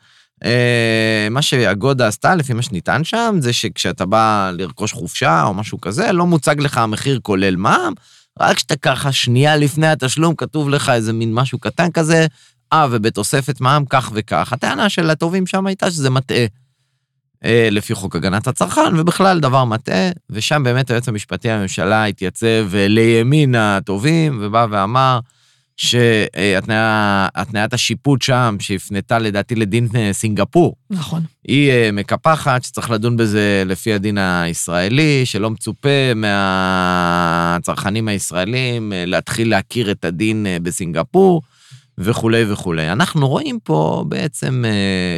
מה 1.30 1.42
שאגודה 1.42 2.08
עשתה, 2.08 2.34
לפי 2.34 2.52
מה 2.52 2.62
שנטען 2.62 3.04
שם, 3.04 3.36
זה 3.38 3.52
שכשאתה 3.52 4.06
בא 4.06 4.50
לרכוש 4.54 4.92
חופשה 4.92 5.42
או 5.42 5.54
משהו 5.54 5.80
כזה, 5.80 6.12
לא 6.12 6.26
מוצג 6.26 6.60
לך 6.60 6.78
המחיר 6.78 7.20
כולל 7.22 7.56
מע"מ, 7.56 7.92
רק 8.40 8.56
כשאתה 8.56 8.76
ככה 8.76 9.12
שנייה 9.12 9.56
לפני 9.56 9.86
התשלום, 9.86 10.34
כתוב 10.34 10.68
לך 10.68 10.88
איזה 10.88 11.12
מין 11.12 11.34
משהו 11.34 11.58
קטן 11.58 11.90
כזה, 11.90 12.26
אה, 12.72 12.86
ובתוספת 12.90 13.60
מע"מ 13.60 13.84
כך 13.88 14.10
וכך. 14.14 14.52
הטענה 14.52 14.88
של 14.88 15.10
הטובים 15.10 15.46
שם 15.46 15.66
הייתה 15.66 15.90
שזה 15.90 16.10
מטעה. 16.10 16.46
אה, 17.44 17.68
לפי 17.70 17.94
חוק 17.94 18.16
הגנת 18.16 18.46
הצרכן, 18.46 18.96
ובכלל 18.96 19.40
דבר 19.40 19.64
מטעה, 19.64 20.10
ושם 20.30 20.62
באמת 20.62 20.90
היועץ 20.90 21.08
המשפטי 21.08 21.48
לממשלה 21.48 22.04
התייצב 22.04 22.74
אה, 22.74 22.88
לימין 22.88 23.54
הטובים, 23.54 24.38
ובא 24.42 24.66
ואמר 24.70 25.20
שהתניית 25.76 27.72
השיפוט 27.74 28.22
שם, 28.22 28.56
שהפנתה 28.60 29.18
לדעתי 29.18 29.54
לדין 29.54 29.88
אה, 29.94 30.12
סינגפור, 30.12 30.76
נכון. 30.90 31.22
היא 31.48 31.70
אה, 31.70 31.90
מקפחת, 31.92 32.64
שצריך 32.64 32.90
לדון 32.90 33.16
בזה 33.16 33.62
לפי 33.66 33.92
הדין 33.92 34.18
הישראלי, 34.18 35.26
שלא 35.26 35.50
מצופה 35.50 36.14
מהצרכנים 36.16 38.08
הישראלים 38.08 38.92
אה, 38.92 39.04
להתחיל 39.06 39.50
להכיר 39.50 39.90
את 39.90 40.04
הדין 40.04 40.46
בסינגפור, 40.62 41.42
וכולי 41.98 42.52
וכולי. 42.52 42.92
אנחנו 42.92 43.28
רואים 43.28 43.58
פה 43.64 44.04
בעצם 44.08 44.64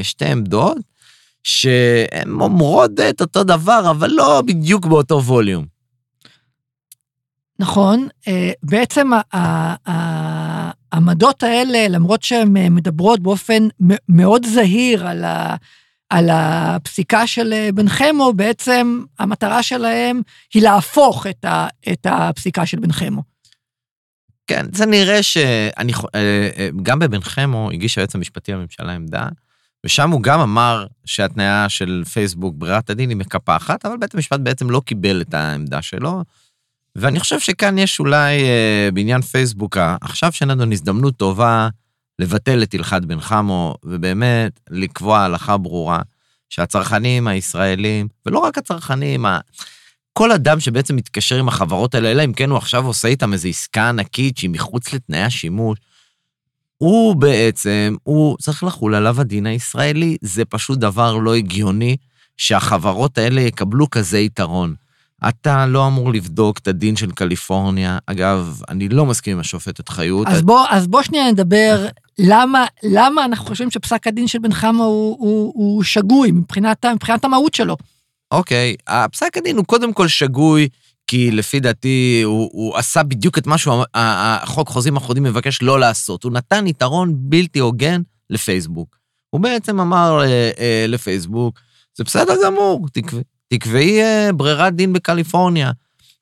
שתי 0.03 0.25
עמדות, 0.25 0.77
שהן 1.45 2.41
אומרות 2.41 2.91
את 3.11 3.21
אותו 3.21 3.45
דבר, 3.45 3.91
אבל 3.91 4.11
לא 4.11 4.43
בדיוק 4.47 4.87
באותו 4.87 5.23
ווליום. 5.25 5.74
נכון, 7.65 8.09
אה, 8.29 8.53
בעצם 8.63 9.11
העמדות 10.93 11.43
האלה, 11.43 11.89
למרות 11.89 12.23
שהן 12.23 12.57
אה, 12.57 12.71
מדברות 12.71 13.21
באופן 13.21 13.69
מאוד 14.09 14.47
זהיר 14.47 15.07
על, 15.07 15.25
ה- 15.25 15.57
על 16.11 16.29
הפסיקה 16.33 17.27
של 17.27 17.53
אה, 17.53 17.69
בן 17.75 17.89
חמו, 17.89 18.33
בעצם 18.33 19.03
המטרה 19.19 19.63
שלהם 19.63 20.21
היא 20.55 20.63
להפוך 20.63 21.27
את, 21.27 21.45
ה- 21.45 21.67
את 21.93 22.07
הפסיקה 22.11 22.67
של 22.67 22.79
בן 22.79 22.93
חמו. 22.93 23.23
כן, 24.47 24.67
זה 24.73 24.87
נראה 24.87 25.23
שאני... 25.23 25.93
גם 26.83 26.99
בבן 26.99 27.21
חמו 27.21 27.71
הגיש 27.73 27.99
היועץ 27.99 28.15
המשפטי 28.15 28.53
לממשלה 28.53 28.93
עמדה, 28.93 29.29
ושם 29.87 30.11
הוא 30.11 30.23
גם 30.23 30.41
אמר 30.41 30.87
שהתניה 31.05 31.69
של 31.69 32.03
פייסבוק, 32.13 32.55
ברירת 32.59 32.91
הדין, 32.91 33.09
היא 33.09 33.17
מקפחת, 33.17 33.87
אבל 33.87 33.97
בית 33.97 34.15
המשפט 34.15 34.41
בעצם 34.41 34.71
לא 34.71 34.83
קיבל 34.85 35.21
את 35.21 35.35
העמדה 35.35 35.83
שלו. 35.83 36.23
ואני 36.97 37.21
חושב 37.21 37.41
שכאן 37.41 37.79
יש 37.79 38.01
אולי 38.01 38.43
אה, 38.43 38.89
בעניין 38.95 39.21
פייסבוק, 39.21 39.77
ה- 39.77 39.97
עכשיו 40.01 40.33
שנדון 40.33 40.73
הזדמנות 40.73 41.17
טובה 41.17 41.69
לבטל 42.19 42.63
את 42.63 42.75
הלכת 42.75 43.03
בן 43.03 43.21
חמו, 43.21 43.75
ובאמת 43.85 44.61
לקבוע 44.71 45.19
הלכה 45.21 45.57
ברורה 45.57 46.01
שהצרכנים 46.51 47.29
הישראלים, 47.29 48.09
ולא 48.27 48.39
רק 48.39 48.59
הצרכנים, 48.59 49.27
ה- 49.27 49.39
כל 50.13 50.33
אדם 50.33 50.61
שבעצם 50.61 50.97
מתקשר 50.97 51.39
עם 51.39 51.49
החברות 51.49 51.95
האלה, 51.95 52.11
אלא 52.11 52.25
אם 52.25 52.33
כן 52.33 52.51
הוא 52.51 52.59
עכשיו 52.59 52.87
עושה 52.87 53.09
איתם 53.09 53.33
איזו 53.33 53.49
עסקה 53.49 53.89
ענקית 53.89 54.37
שהיא 54.39 54.51
מחוץ 54.51 54.93
לתנאי 54.93 55.23
השימוש, 55.23 55.79
הוא 56.79 57.17
בעצם, 57.17 57.97
הוא 58.03 58.37
צריך 58.41 58.65
לחול 58.65 58.95
עליו 58.95 59.21
הדין 59.21 59.47
הישראלי. 59.47 60.17
זה 60.21 60.45
פשוט 60.45 60.79
דבר 60.79 61.17
לא 61.17 61.35
הגיוני 61.35 61.97
שהחברות 62.37 63.19
האלה 63.19 63.41
יקבלו 63.41 63.91
כזה 63.91 64.19
יתרון. 64.19 64.75
אתה 65.29 65.67
לא 65.67 65.87
אמור 65.87 66.13
לבדוק 66.13 66.59
את 66.59 66.69
הדין 66.69 66.97
של 66.97 67.11
קליפורניה. 67.11 67.99
אגב, 68.07 68.61
אני 68.69 68.89
לא 68.89 69.07
מסכים 69.07 69.33
עם 69.33 69.41
השופטת 69.41 69.89
חיות. 69.89 70.27
אז 70.27 70.43
בוא, 70.43 70.65
אז 70.71 70.87
בוא 70.87 71.03
שנייה 71.03 71.33
נדבר 71.33 71.87
למה, 72.19 72.67
למה 72.83 73.25
אנחנו 73.25 73.47
חושבים 73.47 73.71
שפסק 73.71 74.07
הדין 74.07 74.27
של 74.27 74.39
בן 74.39 74.53
חמו 74.53 74.85
הוא, 74.85 75.17
הוא, 75.19 75.53
הוא 75.55 75.83
שגוי 75.83 76.31
מבחינת, 76.31 76.85
מבחינת 76.85 77.25
המהות 77.25 77.55
שלו. 77.55 77.77
אוקיי, 78.31 78.77
הפסק 78.87 79.37
הדין 79.37 79.57
הוא 79.57 79.65
קודם 79.65 79.93
כל 79.93 80.09
שגוי, 80.09 80.69
כי 81.07 81.31
לפי 81.31 81.61
דעתי 81.61 82.23
הוא, 82.25 82.51
הוא 82.53 82.77
עשה 82.77 83.03
בדיוק 83.03 83.39
את 83.39 83.47
מה 83.47 83.57
שהחוק 83.59 84.69
חוזים 84.69 84.97
אחרונים 84.97 85.23
מבקש 85.23 85.63
לא 85.63 85.81
לעשות. 85.81 86.25
הוא 86.25 86.33
נתן 86.33 86.67
יתרון 86.67 87.15
בלתי 87.17 87.59
הוגן 87.59 88.03
לפייסבוק. 88.31 88.97
הוא 89.31 89.41
בעצם 89.41 89.81
אמר 89.81 90.21
אה, 90.23 90.51
אה, 90.59 90.85
לפייסבוק, 90.89 91.61
זה 91.97 92.05
בסדר 92.05 92.35
גמור, 92.45 92.89
תקבעי, 92.93 93.23
תקבעי 93.49 94.03
אה, 94.03 94.33
ברירת 94.33 94.77
דין 94.77 94.93
בקליפורניה. 94.93 95.71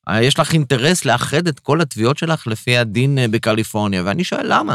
אה, 0.09 0.23
יש 0.23 0.39
לך 0.39 0.53
אינטרס 0.53 1.05
לאחד 1.05 1.49
את 1.49 1.61
כל 1.61 1.81
התביעות 1.81 2.19
שלך 2.19 2.47
לפי 2.47 2.77
הדין 2.77 3.19
אה, 3.19 3.29
בקליפורניה, 3.29 4.03
ואני 4.05 4.25
שואל 4.25 4.47
למה? 4.53 4.75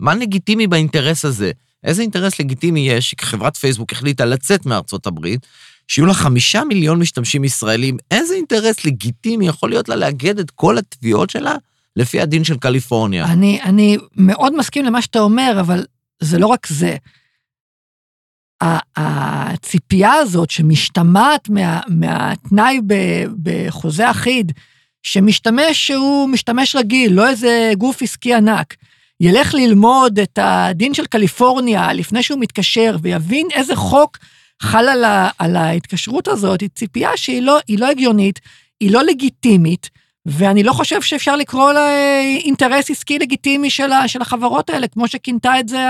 מה 0.00 0.14
לגיטימי 0.14 0.66
באינטרס 0.66 1.24
הזה? 1.24 1.50
איזה 1.84 2.02
אינטרס 2.02 2.40
לגיטימי 2.40 2.80
יש 2.80 3.14
שחברת 3.20 3.56
פייסבוק 3.56 3.92
החליטה 3.92 4.24
לצאת 4.24 4.66
מארצות 4.66 5.06
הברית, 5.06 5.46
שיהיו 5.88 6.06
לה 6.06 6.14
חמישה 6.14 6.64
מיליון 6.64 6.98
משתמשים 6.98 7.44
ישראלים, 7.44 7.96
איזה 8.10 8.34
אינטרס 8.34 8.84
לגיטימי 8.84 9.48
יכול 9.48 9.70
להיות 9.70 9.88
לה 9.88 9.96
לאגד 9.96 10.38
את 10.38 10.50
כל 10.50 10.78
התביעות 10.78 11.30
שלה 11.30 11.56
לפי 11.96 12.20
הדין 12.20 12.44
של 12.44 12.56
קליפורניה? 12.56 13.24
אני, 13.24 13.62
אני 13.62 13.98
מאוד 14.16 14.56
מסכים 14.56 14.84
למה 14.84 15.02
שאתה 15.02 15.18
אומר, 15.18 15.56
אבל 15.60 15.86
זה 16.20 16.38
לא 16.38 16.46
רק 16.46 16.66
זה. 16.66 16.96
הציפייה 18.96 20.12
הזאת 20.12 20.50
שמשתמעת 20.50 21.48
מה, 21.48 21.80
מהתנאי 21.88 22.80
ב- 22.86 23.24
בחוזה 23.42 24.10
אחיד, 24.10 24.52
שמשתמש 25.02 25.86
שהוא 25.86 26.28
משתמש 26.28 26.76
רגיל, 26.76 27.12
לא 27.12 27.28
איזה 27.28 27.72
גוף 27.78 28.02
עסקי 28.02 28.34
ענק, 28.34 28.74
ילך 29.20 29.54
ללמוד 29.54 30.18
את 30.18 30.38
הדין 30.42 30.94
של 30.94 31.06
קליפורניה 31.06 31.92
לפני 31.92 32.22
שהוא 32.22 32.40
מתקשר 32.40 32.96
ויבין 33.02 33.48
איזה 33.54 33.76
חוק 33.76 34.18
חל 34.62 34.88
על, 34.88 35.04
ה, 35.04 35.28
על 35.38 35.56
ההתקשרות 35.56 36.28
הזאת, 36.28 36.60
היא 36.60 36.68
ציפייה 36.74 37.16
שהיא 37.16 37.42
לא, 37.42 37.58
היא 37.68 37.78
לא 37.78 37.86
הגיונית, 37.86 38.40
היא 38.80 38.90
לא 38.90 39.02
לגיטימית, 39.04 39.90
ואני 40.26 40.62
לא 40.62 40.72
חושב 40.72 41.02
שאפשר 41.02 41.36
לקרוא 41.36 41.72
לה 41.72 41.80
אה, 41.80 42.36
אינטרס 42.44 42.90
עסקי 42.90 43.18
לגיטימי 43.18 43.70
של, 43.70 43.90
של 44.06 44.22
החברות 44.22 44.70
האלה, 44.70 44.88
כמו 44.88 45.08
שכינתה 45.08 45.60
את 45.60 45.68
זה 45.68 45.86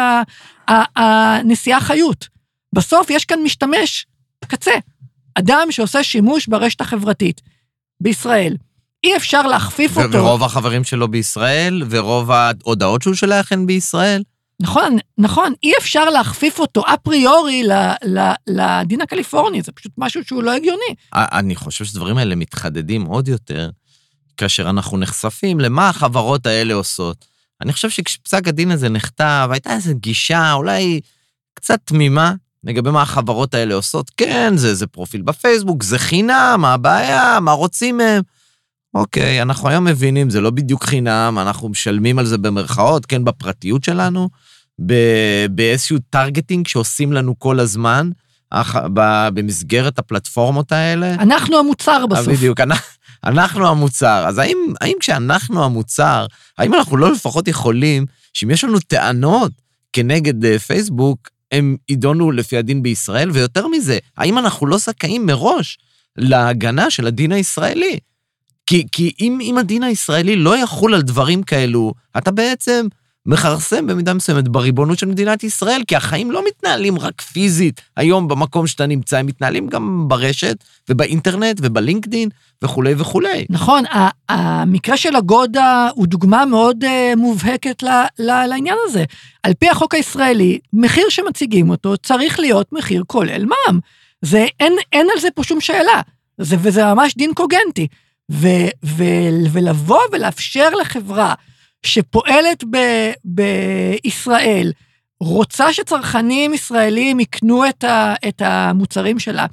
הנשיאה 0.97 1.81
חיות. 1.81 2.38
בסוף 2.73 3.11
יש 3.11 3.25
כאן 3.25 3.39
משתמש 3.45 4.07
קצה, 4.47 4.73
אדם 5.35 5.69
שעושה 5.71 6.03
שימוש 6.03 6.47
ברשת 6.47 6.81
החברתית 6.81 7.41
בישראל. 8.01 8.57
אי 9.05 9.17
אפשר 9.17 9.43
להכפיף 9.43 9.97
ו- 9.97 10.03
אותו. 10.03 10.19
ורוב 10.19 10.43
החברים 10.43 10.85
שלו 10.85 11.09
בישראל, 11.09 11.83
ורוב 11.91 12.31
ההודעות 12.31 13.03
שהוא 13.03 13.15
שולח 13.15 13.53
הן 13.53 13.67
בישראל. 13.67 14.23
נכון, 14.63 14.97
נכון, 15.19 15.53
אי 15.63 15.73
אפשר 15.79 16.11
להכפיף 16.11 16.59
אותו 16.59 16.83
אפריורי 16.95 17.63
לדין 18.47 19.01
הקליפורני, 19.01 19.63
זה 19.63 19.73
פשוט 19.73 19.93
משהו 19.99 20.25
שהוא 20.25 20.43
לא 20.43 20.53
הגיוני. 20.53 20.95
אני 21.15 21.57
חושב 21.57 21.85
שהדברים 21.85 22.19
האלה 22.19 22.35
מתחדדים 22.35 23.05
עוד 23.05 23.29
יותר 23.29 23.71
כאשר 24.37 24.71
אנחנו 24.71 24.99
נחשפים 24.99 25.61
למה 25.61 25.89
החברות 25.89 26.47
האלה 26.47 26.75
עושות. 26.75 27.25
אני 27.61 27.73
חושב 27.73 27.91
שכשפסק 27.91 28.49
הדין 28.49 28.71
הזה 28.71 28.89
נכתב, 28.89 29.49
הייתה 29.53 29.75
איזו 29.75 29.95
גישה 29.95 30.53
אולי 30.53 31.01
קצת 31.55 31.81
תמימה 31.85 32.35
לגבי 32.65 32.91
מה 32.91 33.03
החברות 33.03 33.55
האלה 33.55 33.75
עושות. 33.75 34.11
כן, 34.17 34.53
זה, 34.57 34.75
זה 34.75 34.87
פרופיל 34.87 35.23
בפייסבוק, 35.23 35.83
זה 35.83 35.99
חינם, 35.99 36.59
מה 36.61 36.75
הבעיה, 36.75 37.41
מה 37.41 37.53
רוצים 37.53 37.97
מהם. 37.97 38.23
אוקיי, 38.95 39.43
אנחנו 39.43 39.69
היום 39.69 39.85
מבינים, 39.85 40.31
זה 40.31 40.41
לא 40.41 40.51
בדיוק 40.51 40.85
חינם, 40.85 41.39
אנחנו 41.41 41.69
משלמים 41.69 42.19
על 42.19 42.27
זה 42.27 42.39
במרכאות, 42.39 43.07
כן, 43.07 43.25
בפרטיות 43.25 43.85
שלנו, 43.85 44.29
ב- 44.87 45.47
באיזשהו 45.51 45.99
טרגטינג 46.11 46.67
שעושים 46.67 47.13
לנו 47.13 47.39
כל 47.39 47.61
הזמן, 47.61 48.11
אח- 48.51 48.77
ב- 48.77 49.29
במסגרת 49.35 49.99
הפלטפורמות 49.99 50.73
האלה. 50.73 51.15
אנחנו 51.15 51.59
המוצר 51.59 52.07
בסוף. 52.07 52.29
אה, 52.29 52.35
בדיוק, 52.35 52.61
אנחנו, 52.61 52.87
אנחנו 53.25 53.69
המוצר. 53.69 54.25
אז 54.29 54.39
האם, 54.39 54.59
האם 54.81 54.97
כשאנחנו 55.01 55.65
המוצר, 55.65 56.27
האם 56.59 56.75
אנחנו 56.75 56.97
לא 56.97 57.13
לפחות 57.13 57.49
יכולים, 57.49 58.07
שאם 58.35 58.51
יש 58.51 58.65
לנו 58.65 58.79
טענות 58.81 59.53
כנגד 59.93 60.45
אה, 60.45 60.59
פייסבוק, 60.59 61.29
הם 61.53 61.77
יידונו 61.89 62.31
לפי 62.31 62.57
הדין 62.57 62.83
בישראל? 62.83 63.31
ויותר 63.31 63.67
מזה, 63.67 63.99
האם 64.17 64.39
אנחנו 64.39 64.67
לא 64.67 64.79
זכאים 64.79 65.27
מראש 65.27 65.79
להגנה 66.17 66.91
של 66.91 67.07
הדין 67.07 67.33
הישראלי? 67.33 67.99
כי, 68.67 68.87
כי 68.93 69.13
אם, 69.21 69.39
אם 69.43 69.59
הדין 69.59 69.83
הישראלי 69.83 70.37
לא 70.37 70.59
יחול 70.59 70.95
על 70.95 71.03
דברים 71.03 71.43
כאלו, 71.43 71.95
אתה 72.19 72.31
בעצם 72.31 72.87
מכרסם 73.29 73.87
במידה 73.87 74.15
מסוימת 74.15 74.49
בריבונות 74.49 74.99
של 74.99 75.07
מדינת 75.07 75.45
ישראל, 75.45 75.83
כי 75.87 75.97
החיים 75.97 76.31
לא 76.31 76.45
מתנהלים 76.49 76.99
רק 76.99 77.21
פיזית 77.21 77.81
היום 77.97 78.29
במקום 78.29 78.67
שאתה 78.67 78.87
נמצא, 78.87 79.19
הם 79.19 79.27
מתנהלים 79.27 79.67
גם 79.67 80.05
ברשת 80.09 80.65
ובאינטרנט 80.89 81.61
ובלינקדין 81.63 82.29
וכולי 82.65 82.95
וכולי. 82.99 83.47
נכון, 83.51 83.85
המקרה 84.29 84.97
של 84.97 85.17
הגודה 85.17 85.89
הוא 85.95 86.07
דוגמה 86.07 86.45
מאוד 86.45 86.85
uh, 86.85 87.17
מובהקת 87.17 87.83
לעניין 88.19 88.77
הזה. 88.85 89.05
על 89.43 89.55
פי 89.55 89.69
החוק 89.69 89.95
הישראלי, 89.95 90.59
מחיר 90.73 91.09
שמציגים 91.09 91.71
אותו 91.71 91.97
צריך 91.97 92.41
להיות 92.41 92.73
מחיר 92.73 93.03
כולל 93.07 93.45
מע"מ. 93.45 93.79
זה, 94.23 94.47
אין, 94.61 94.73
אין 94.93 95.07
על 95.15 95.21
זה 95.21 95.29
פה 95.35 95.45
שום 95.45 95.61
שאלה, 95.61 96.01
זה, 96.39 96.57
וזה 96.61 96.85
ממש 96.95 97.15
דין 97.17 97.35
קוגנטי. 97.35 97.87
ו, 98.33 98.49
ו, 98.85 99.05
ולבוא 99.53 100.01
ולאפשר 100.13 100.71
לחברה 100.71 101.35
שפועלת 101.87 102.65
ב, 102.71 102.77
בישראל, 103.25 104.73
רוצה 105.21 105.73
שצרכנים 105.73 106.55
ישראלים 106.55 107.21
יקנו 107.21 107.69
את, 107.69 107.85
ה, 107.85 108.15
את 108.29 108.43
המוצרים 108.45 109.19
שלה, 109.19 109.47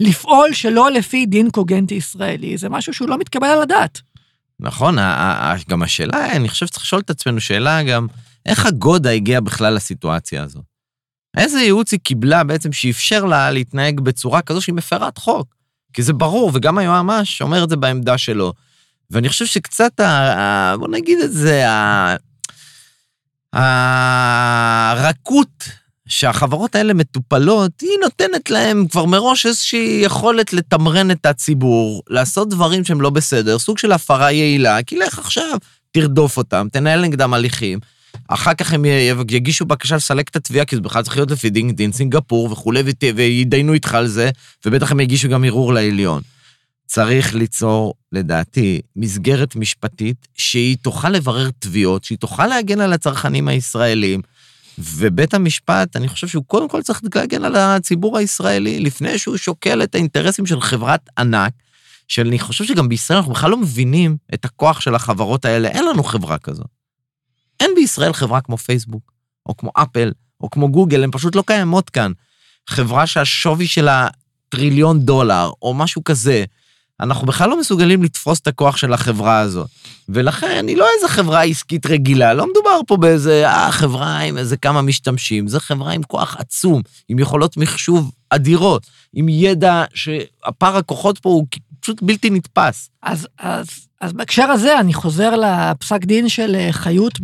לפעול 0.00 0.52
שלא 0.52 0.90
לפי 0.90 1.26
דין 1.26 1.50
קוגנטי 1.50 1.94
ישראלי, 1.94 2.58
זה 2.58 2.68
משהו 2.68 2.94
שהוא 2.94 3.08
לא 3.08 3.18
מתקבל 3.18 3.46
על 3.46 3.62
הדעת. 3.62 4.00
נכון, 4.60 4.98
גם 5.68 5.82
השאלה, 5.82 6.32
אני 6.32 6.48
חושב 6.48 6.66
שצריך 6.66 6.84
לשאול 6.84 7.00
את 7.00 7.10
עצמנו 7.10 7.40
שאלה 7.40 7.82
גם, 7.82 8.06
איך 8.46 8.66
הגודה 8.66 9.10
הגיעה 9.10 9.40
בכלל 9.40 9.74
לסיטואציה 9.74 10.42
הזאת? 10.42 10.62
איזה 11.36 11.60
ייעוץ 11.60 11.92
היא 11.92 12.00
קיבלה 12.00 12.44
בעצם 12.44 12.72
שאפשר 12.72 13.24
לה 13.24 13.50
להתנהג 13.50 14.00
בצורה 14.00 14.42
כזו 14.42 14.60
שהיא 14.60 14.74
מפרת 14.74 15.18
חוק? 15.18 15.54
כי 15.92 16.02
זה 16.02 16.12
ברור, 16.12 16.50
וגם 16.54 16.78
היועמ"ש 16.78 17.42
אומר 17.42 17.64
את 17.64 17.68
זה 17.68 17.76
בעמדה 17.76 18.18
שלו. 18.18 18.52
ואני 19.10 19.28
חושב 19.28 19.46
שקצת, 19.46 20.00
ה, 20.00 20.74
בוא 20.78 20.88
נגיד 20.88 21.18
את 21.18 21.32
זה, 21.32 21.64
הרכות 23.52 25.68
שהחברות 26.08 26.74
האלה 26.74 26.94
מטופלות, 26.94 27.72
היא 27.80 27.90
נותנת 28.02 28.50
להם 28.50 28.88
כבר 28.88 29.04
מראש 29.04 29.46
איזושהי 29.46 30.00
יכולת 30.04 30.52
לתמרן 30.52 31.10
את 31.10 31.26
הציבור, 31.26 32.02
לעשות 32.08 32.48
דברים 32.48 32.84
שהם 32.84 33.00
לא 33.00 33.10
בסדר, 33.10 33.58
סוג 33.58 33.78
של 33.78 33.92
הפרה 33.92 34.32
יעילה, 34.32 34.82
כי 34.82 34.96
לך 34.96 35.18
עכשיו, 35.18 35.58
תרדוף 35.90 36.36
אותם, 36.36 36.66
תנהל 36.72 37.00
נגדם 37.00 37.34
הליכים. 37.34 37.78
אחר 38.28 38.54
כך 38.54 38.72
הם 38.72 38.84
יגישו 39.30 39.64
בקשה 39.64 39.96
לסלק 39.96 40.28
את 40.28 40.36
התביעה, 40.36 40.64
כי 40.64 40.76
זה 40.76 40.82
בכלל 40.82 41.02
צריך 41.02 41.16
להיות 41.16 41.30
לפי 41.30 41.50
דין, 41.50 41.70
דין 41.70 41.92
סינגפור 41.92 42.52
וכולי, 42.52 42.82
וידיינו 43.14 43.72
איתך 43.72 43.94
על 43.94 44.06
זה, 44.06 44.30
ובטח 44.66 44.92
הם 44.92 45.00
יגישו 45.00 45.28
גם 45.28 45.44
ערעור 45.44 45.72
לעליון. 45.72 46.22
צריך 46.92 47.34
ליצור, 47.34 47.94
לדעתי, 48.12 48.80
מסגרת 48.96 49.56
משפטית 49.56 50.28
שהיא 50.34 50.76
תוכל 50.82 51.08
לברר 51.10 51.50
תביעות, 51.58 52.04
שהיא 52.04 52.18
תוכל 52.18 52.46
להגן 52.46 52.80
על 52.80 52.92
הצרכנים 52.92 53.48
הישראלים, 53.48 54.20
ובית 54.78 55.34
המשפט, 55.34 55.96
אני 55.96 56.08
חושב 56.08 56.28
שהוא 56.28 56.44
קודם 56.46 56.68
כל 56.68 56.82
צריך 56.82 57.00
להגן 57.14 57.44
על 57.44 57.56
הציבור 57.56 58.18
הישראלי, 58.18 58.80
לפני 58.80 59.18
שהוא 59.18 59.36
שוקל 59.36 59.82
את 59.82 59.94
האינטרסים 59.94 60.46
של 60.46 60.60
חברת 60.60 61.08
ענק, 61.18 61.52
שאני 62.08 62.38
חושב 62.38 62.64
שגם 62.64 62.88
בישראל 62.88 63.16
אנחנו 63.16 63.32
בכלל 63.32 63.50
לא 63.50 63.56
מבינים 63.56 64.16
את 64.34 64.44
הכוח 64.44 64.80
של 64.80 64.94
החברות 64.94 65.44
האלה, 65.44 65.68
אין 65.68 65.86
לנו 65.86 66.04
חברה 66.04 66.38
כזאת. 66.38 66.70
אין 67.60 67.70
בישראל 67.76 68.12
חברה 68.12 68.40
כמו 68.40 68.56
פייסבוק, 68.56 69.12
או 69.46 69.56
כמו 69.56 69.70
אפל, 69.74 70.12
או 70.40 70.50
כמו 70.50 70.68
גוגל, 70.72 71.04
הן 71.04 71.10
פשוט 71.12 71.36
לא 71.36 71.42
קיימות 71.46 71.90
כאן. 71.90 72.12
חברה 72.68 73.06
שהשווי 73.06 73.66
שלה 73.66 74.08
טריליון 74.48 75.00
דולר, 75.00 75.50
או 75.62 75.74
משהו 75.74 76.04
כזה, 76.04 76.44
אנחנו 77.00 77.26
בכלל 77.26 77.50
לא 77.50 77.60
מסוגלים 77.60 78.02
לתפוס 78.02 78.40
את 78.40 78.46
הכוח 78.46 78.76
של 78.76 78.92
החברה 78.92 79.38
הזאת. 79.38 79.68
ולכן 80.08 80.64
היא 80.68 80.76
לא 80.76 80.86
איזה 80.96 81.08
חברה 81.08 81.42
עסקית 81.42 81.86
רגילה, 81.86 82.34
לא 82.34 82.46
מדובר 82.50 82.80
פה 82.86 82.96
באיזה 82.96 83.48
אה, 83.48 83.72
חברה 83.72 84.18
עם 84.18 84.38
איזה 84.38 84.56
כמה 84.56 84.82
משתמשים, 84.82 85.48
זו 85.48 85.60
חברה 85.60 85.92
עם 85.92 86.02
כוח 86.02 86.36
עצום, 86.38 86.82
עם 87.08 87.18
יכולות 87.18 87.56
מחשוב 87.56 88.10
אדירות, 88.30 88.86
עם 89.12 89.28
ידע 89.28 89.84
שהפער 89.94 90.76
הכוחות 90.76 91.18
פה 91.18 91.28
הוא 91.28 91.46
פשוט 91.80 92.02
בלתי 92.02 92.30
נתפס. 92.30 92.90
אז, 93.02 93.28
אז, 93.38 93.66
אז 94.00 94.12
בהקשר 94.12 94.50
הזה, 94.50 94.80
אני 94.80 94.94
חוזר 94.94 95.30
לפסק 95.36 96.04
דין 96.04 96.28
של 96.28 96.56
אה, 96.56 96.68
חיות 96.72 97.18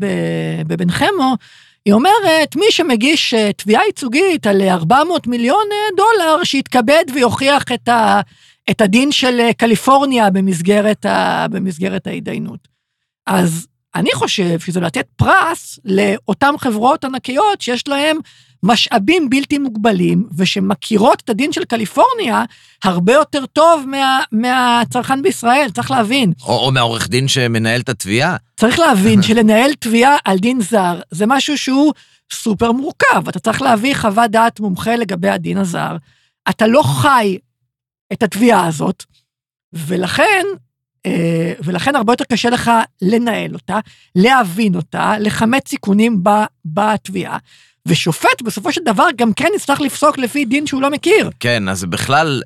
בבן 0.66 0.90
חמו, 0.90 1.36
היא 1.84 1.94
אומרת, 1.94 2.56
מי 2.56 2.66
שמגיש 2.70 3.34
אה, 3.34 3.50
תביעה 3.52 3.86
ייצוגית 3.86 4.46
על 4.46 4.62
400 4.62 5.26
מיליון 5.26 5.64
דולר, 5.96 6.44
שיתכבד 6.44 7.04
ויוכיח 7.14 7.62
את 7.74 7.88
ה... 7.88 8.20
את 8.70 8.80
הדין 8.80 9.12
של 9.12 9.40
אה, 9.40 9.52
קליפורניה 9.52 10.30
במסגרת, 10.30 11.06
ה, 11.06 11.46
במסגרת 11.50 12.06
ההתדיינות. 12.06 12.68
אז 13.26 13.66
אני 13.94 14.10
חושב 14.14 14.60
שזה 14.60 14.80
לתת 14.80 15.06
פרס 15.16 15.78
לאותן 15.84 16.54
חברות 16.58 17.04
ענקיות 17.04 17.60
שיש 17.60 17.88
להן 17.88 18.16
משאבים 18.62 19.30
בלתי 19.30 19.58
מוגבלים, 19.58 20.28
ושמכירות 20.36 21.22
את 21.24 21.30
הדין 21.30 21.52
של 21.52 21.64
קליפורניה 21.64 22.44
הרבה 22.84 23.12
יותר 23.12 23.46
טוב 23.46 23.84
מה, 23.86 24.20
מהצרכן 24.32 25.22
בישראל, 25.22 25.68
צריך 25.74 25.90
להבין. 25.90 26.32
או, 26.42 26.66
או 26.66 26.72
מהעורך 26.72 27.08
דין 27.08 27.28
שמנהל 27.28 27.80
את 27.80 27.88
התביעה. 27.88 28.36
צריך 28.56 28.78
להבין 28.78 29.22
שלנהל 29.26 29.70
תביעה 29.78 30.16
על 30.24 30.38
דין 30.38 30.60
זר 30.60 31.00
זה 31.10 31.26
משהו 31.26 31.58
שהוא 31.58 31.92
סופר 32.32 32.72
מורכב. 32.72 33.28
אתה 33.28 33.38
צריך 33.38 33.62
להביא 33.62 33.94
חוות 33.94 34.30
דעת 34.30 34.60
מומחה 34.60 34.96
לגבי 34.96 35.28
הדין 35.28 35.58
הזר. 35.58 35.96
אתה 36.48 36.66
לא 36.66 36.82
חי 36.82 37.38
את 38.12 38.22
התביעה 38.22 38.66
הזאת, 38.66 39.04
ולכן, 39.72 40.44
אה, 41.06 41.52
ולכן 41.64 41.96
הרבה 41.96 42.12
יותר 42.12 42.24
קשה 42.24 42.50
לך 42.50 42.70
לנהל 43.02 43.54
אותה, 43.54 43.78
להבין 44.14 44.74
אותה, 44.74 45.14
לכמת 45.18 45.68
סיכונים 45.68 46.22
בתביעה. 46.64 47.38
ושופט 47.86 48.42
בסופו 48.44 48.72
של 48.72 48.80
דבר 48.84 49.06
גם 49.16 49.32
כן 49.32 49.48
יצטרך 49.56 49.80
לפסוק 49.80 50.18
לפי 50.18 50.44
דין 50.44 50.66
שהוא 50.66 50.82
לא 50.82 50.90
מכיר. 50.90 51.30
כן, 51.40 51.68
אז 51.68 51.84
בכלל, 51.84 52.42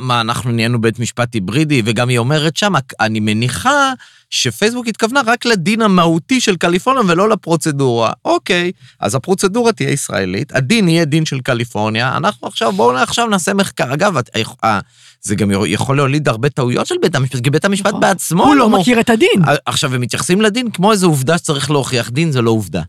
מה, 0.00 0.20
אנחנו 0.20 0.52
נהיינו 0.52 0.80
בית 0.80 0.98
משפט 0.98 1.34
היברידי, 1.34 1.82
וגם 1.84 2.08
היא 2.08 2.18
אומרת 2.18 2.56
שם, 2.56 2.72
אני 3.00 3.20
מניחה 3.20 3.92
שפייסבוק 4.30 4.86
התכוונה 4.88 5.20
רק 5.26 5.46
לדין 5.46 5.82
המהותי 5.82 6.40
של 6.40 6.56
קליפורניה 6.56 7.02
ולא 7.06 7.28
לפרוצדורה. 7.28 8.12
אוקיי, 8.24 8.72
אז 9.00 9.14
הפרוצדורה 9.14 9.72
תהיה 9.72 9.90
ישראלית, 9.90 10.56
הדין 10.56 10.88
יהיה 10.88 11.04
דין 11.04 11.24
של 11.24 11.40
קליפורניה, 11.40 12.16
אנחנו 12.16 12.48
עכשיו, 12.48 12.72
בואו 12.72 12.96
עכשיו 12.96 13.26
נעשה 13.26 13.54
מחקר. 13.54 13.94
אגב, 13.94 14.16
אה, 14.64 14.80
זה 15.22 15.34
גם 15.34 15.50
יכול 15.66 15.96
להוליד 15.96 16.28
הרבה 16.28 16.48
טעויות 16.48 16.86
של 16.86 16.94
בית 17.02 17.14
המשפט, 17.14 17.44
כי 17.44 17.50
בית 17.50 17.64
המשפט 17.64 17.86
נכון. 17.86 18.00
בעצמו... 18.00 18.44
הוא 18.44 18.54
לא 18.54 18.70
מכיר 18.70 19.00
את 19.00 19.10
הדין. 19.10 19.42
עכשיו, 19.66 19.94
הם 19.94 20.00
מתייחסים 20.00 20.40
לדין 20.40 20.70
כמו 20.70 20.92
איזו 20.92 21.06
עובדה 21.06 21.38
שצריך 21.38 21.70
להוכיח. 21.70 22.10
דין 22.10 22.32
זה 22.32 22.42
לא 22.42 22.50
עובדה. 22.50 22.82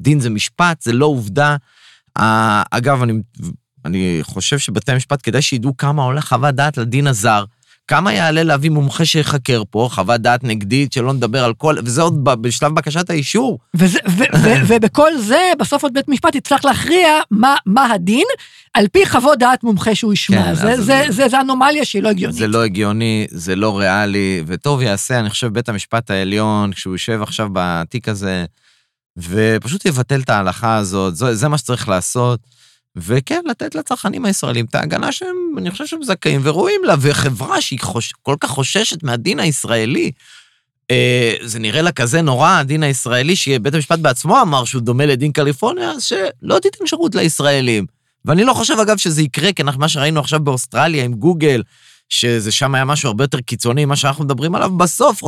דין 0.00 0.20
זה 0.20 0.30
משפט, 0.30 0.82
זה 0.82 0.92
לא 0.92 1.06
עובדה. 1.06 1.56
אגב, 2.70 3.02
אני, 3.02 3.12
אני 3.84 4.18
חושב 4.22 4.58
שבתי 4.58 4.92
המשפט, 4.92 5.20
כדאי 5.22 5.42
שידעו 5.42 5.76
כמה 5.76 6.02
עולה 6.02 6.20
חוות 6.20 6.54
דעת 6.54 6.78
לדין 6.78 7.06
הזר. 7.06 7.44
כמה 7.90 8.12
יעלה 8.12 8.42
להביא 8.42 8.70
מומחה 8.70 9.04
שיחקר 9.04 9.62
פה, 9.70 9.88
חוות 9.92 10.20
דעת 10.20 10.44
נגדית, 10.44 10.92
שלא 10.92 11.12
נדבר 11.12 11.44
על 11.44 11.54
כל, 11.54 11.76
וזה 11.84 12.02
עוד 12.02 12.24
בשלב 12.24 12.74
בקשת 12.74 13.10
האישור. 13.10 13.58
וזה, 13.74 13.98
ו, 14.08 14.22
ו, 14.42 14.48
ובכל 14.68 15.18
זה, 15.18 15.52
בסוף 15.58 15.82
עוד 15.82 15.94
בית 15.94 16.08
משפט 16.08 16.34
יצטרך 16.34 16.64
להכריע 16.64 17.08
מה, 17.30 17.56
מה 17.66 17.92
הדין, 17.92 18.26
על 18.74 18.88
פי 18.92 19.06
חוות 19.06 19.38
דעת 19.38 19.64
מומחה 19.64 19.94
שהוא 19.94 20.12
ישמע. 20.12 20.44
כן, 20.44 20.54
זה, 20.54 20.76
זה, 20.76 20.82
זה, 20.82 21.04
זה, 21.10 21.28
זה 21.28 21.40
אנומליה 21.40 21.84
שהיא 21.84 22.02
לא 22.02 22.08
הגיונית. 22.08 22.36
זה 22.36 22.46
לא 22.46 22.64
הגיוני, 22.64 23.26
זה 23.30 23.56
לא 23.56 23.78
ריאלי, 23.78 24.42
וטוב 24.46 24.82
יעשה, 24.82 25.20
אני 25.20 25.30
חושב, 25.30 25.46
בית 25.46 25.68
המשפט 25.68 26.10
העליון, 26.10 26.72
כשהוא 26.72 26.94
יושב 26.94 27.22
עכשיו 27.22 27.48
בתיק 27.52 28.08
הזה, 28.08 28.44
ופשוט 29.16 29.84
יבטל 29.84 30.20
את 30.20 30.30
ההלכה 30.30 30.76
הזאת, 30.76 31.16
זה, 31.16 31.34
זה 31.34 31.48
מה 31.48 31.58
שצריך 31.58 31.88
לעשות. 31.88 32.40
וכן, 32.96 33.40
לתת 33.46 33.74
לצרכנים 33.74 34.24
הישראלים 34.24 34.64
את 34.64 34.74
ההגנה 34.74 35.12
שהם, 35.12 35.36
אני 35.58 35.70
חושב 35.70 35.86
שהם 35.86 36.02
זכאים 36.02 36.40
וראויים 36.44 36.80
לה, 36.84 36.94
וחברה 37.00 37.60
שהיא 37.60 37.80
חוש, 37.80 38.12
כל 38.22 38.36
כך 38.40 38.50
חוששת 38.50 39.02
מהדין 39.02 39.40
הישראלי, 39.40 40.12
אה, 40.90 41.34
זה 41.42 41.58
נראה 41.58 41.82
לה 41.82 41.92
כזה 41.92 42.22
נורא, 42.22 42.58
הדין 42.58 42.82
הישראלי, 42.82 43.36
שבית 43.36 43.74
המשפט 43.74 43.98
בעצמו 43.98 44.42
אמר 44.42 44.64
שהוא 44.64 44.82
דומה 44.82 45.06
לדין 45.06 45.32
קליפורניה, 45.32 45.90
אז 45.90 46.02
שלא 46.04 46.58
תיתן 46.58 46.86
שירות 46.86 47.14
לישראלים. 47.14 47.86
ואני 48.24 48.44
לא 48.44 48.52
חושב, 48.52 48.74
אגב, 48.82 48.96
שזה 48.96 49.22
יקרה, 49.22 49.52
כי 49.52 49.62
מה 49.62 49.88
שראינו 49.88 50.20
עכשיו 50.20 50.40
באוסטרליה 50.40 51.04
עם 51.04 51.14
גוגל, 51.14 51.62
שזה 52.08 52.52
שם 52.52 52.74
היה 52.74 52.84
משהו 52.84 53.06
הרבה 53.06 53.24
יותר 53.24 53.40
קיצוני 53.40 53.84
ממה 53.84 53.96
שאנחנו 53.96 54.24
מדברים 54.24 54.54
עליו, 54.54 54.70
בסוף 54.70 55.22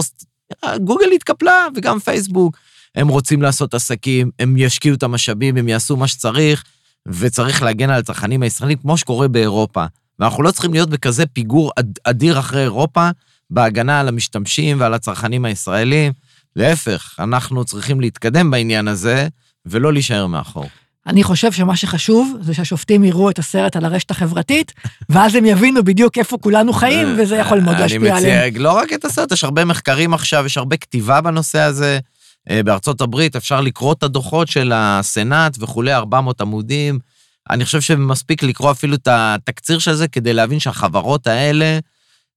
גוגל 0.81 1.13
התקפלה, 1.15 1.67
וגם 1.75 1.99
פייסבוק. 1.99 2.57
הם 2.95 3.09
רוצים 3.09 3.43
לעשות 3.43 3.75
עסקים, 3.75 4.31
הם 4.39 4.57
ישקיעו 4.57 4.95
את 4.95 5.03
המשאבים, 5.03 5.57
הם 5.57 5.69
יעשו 5.69 5.97
מה 5.97 6.09
שצריך. 6.09 6.65
וצריך 7.09 7.63
להגן 7.63 7.91
על 7.91 7.99
הצרכנים 8.01 8.43
הישראלים 8.43 8.79
כמו 8.79 8.97
שקורה 8.97 9.29
באירופה. 9.29 9.85
ואנחנו 10.19 10.43
לא 10.43 10.51
צריכים 10.51 10.73
להיות 10.73 10.91
בכזה 10.91 11.27
פיגור 11.27 11.73
אדיר 12.05 12.39
אחרי 12.39 12.63
אירופה 12.63 13.11
בהגנה 13.51 14.01
על 14.01 14.09
המשתמשים 14.09 14.81
ועל 14.81 14.95
הצרכנים 14.95 15.45
הישראלים. 15.45 16.13
להפך, 16.57 17.15
אנחנו 17.19 17.65
צריכים 17.65 18.01
להתקדם 18.01 18.51
בעניין 18.51 18.89
הזה 18.89 19.29
ולא 19.67 19.93
להישאר 19.93 20.27
מאחור. 20.27 20.69
אני 21.07 21.23
חושב 21.23 21.53
שמה 21.53 21.77
שחשוב 21.77 22.37
זה 22.41 22.55
שהשופטים 22.55 23.05
יראו 23.05 23.31
את 23.31 23.39
הסרט 23.39 23.77
על 23.77 23.85
הרשת 23.85 24.11
החברתית, 24.11 24.73
ואז 25.11 25.35
הם 25.35 25.45
יבינו 25.45 25.85
בדיוק 25.85 26.19
איפה 26.19 26.39
כולנו 26.39 26.73
חיים, 26.73 27.15
וזה 27.19 27.37
יכול 27.37 27.61
מאוד 27.61 27.77
להשפיע 27.79 28.17
עליהם. 28.17 28.41
אני 28.41 28.51
מציע, 28.51 28.63
לא 28.63 28.73
רק 28.73 28.93
את 28.93 29.05
הסרט, 29.05 29.33
יש 29.33 29.45
הרבה 29.45 29.65
מחקרים 29.65 30.15
עכשיו, 30.15 30.47
יש 30.47 30.57
הרבה 30.57 30.77
כתיבה 30.77 31.21
בנושא 31.21 31.59
הזה. 31.59 31.99
אה, 32.51 32.63
בארצות 32.63 33.01
הברית 33.01 33.37
אפשר 33.37 33.61
לקרוא 33.61 33.93
את 33.93 34.03
הדוחות 34.03 34.49
של 34.49 34.73
הסנאט 34.75 35.57
וכולי, 35.61 35.95
400 35.95 36.41
עמודים. 36.41 36.99
אני 37.51 37.65
חושב 37.65 37.81
שמספיק 37.81 38.43
לקרוא 38.43 38.71
אפילו 38.71 38.95
את 38.95 39.09
התקציר 39.11 39.79
של 39.79 39.93
זה 39.93 40.09
כדי 40.09 40.33
להבין 40.33 40.61
שהחברות 40.61 41.27
האלה, 41.27 41.79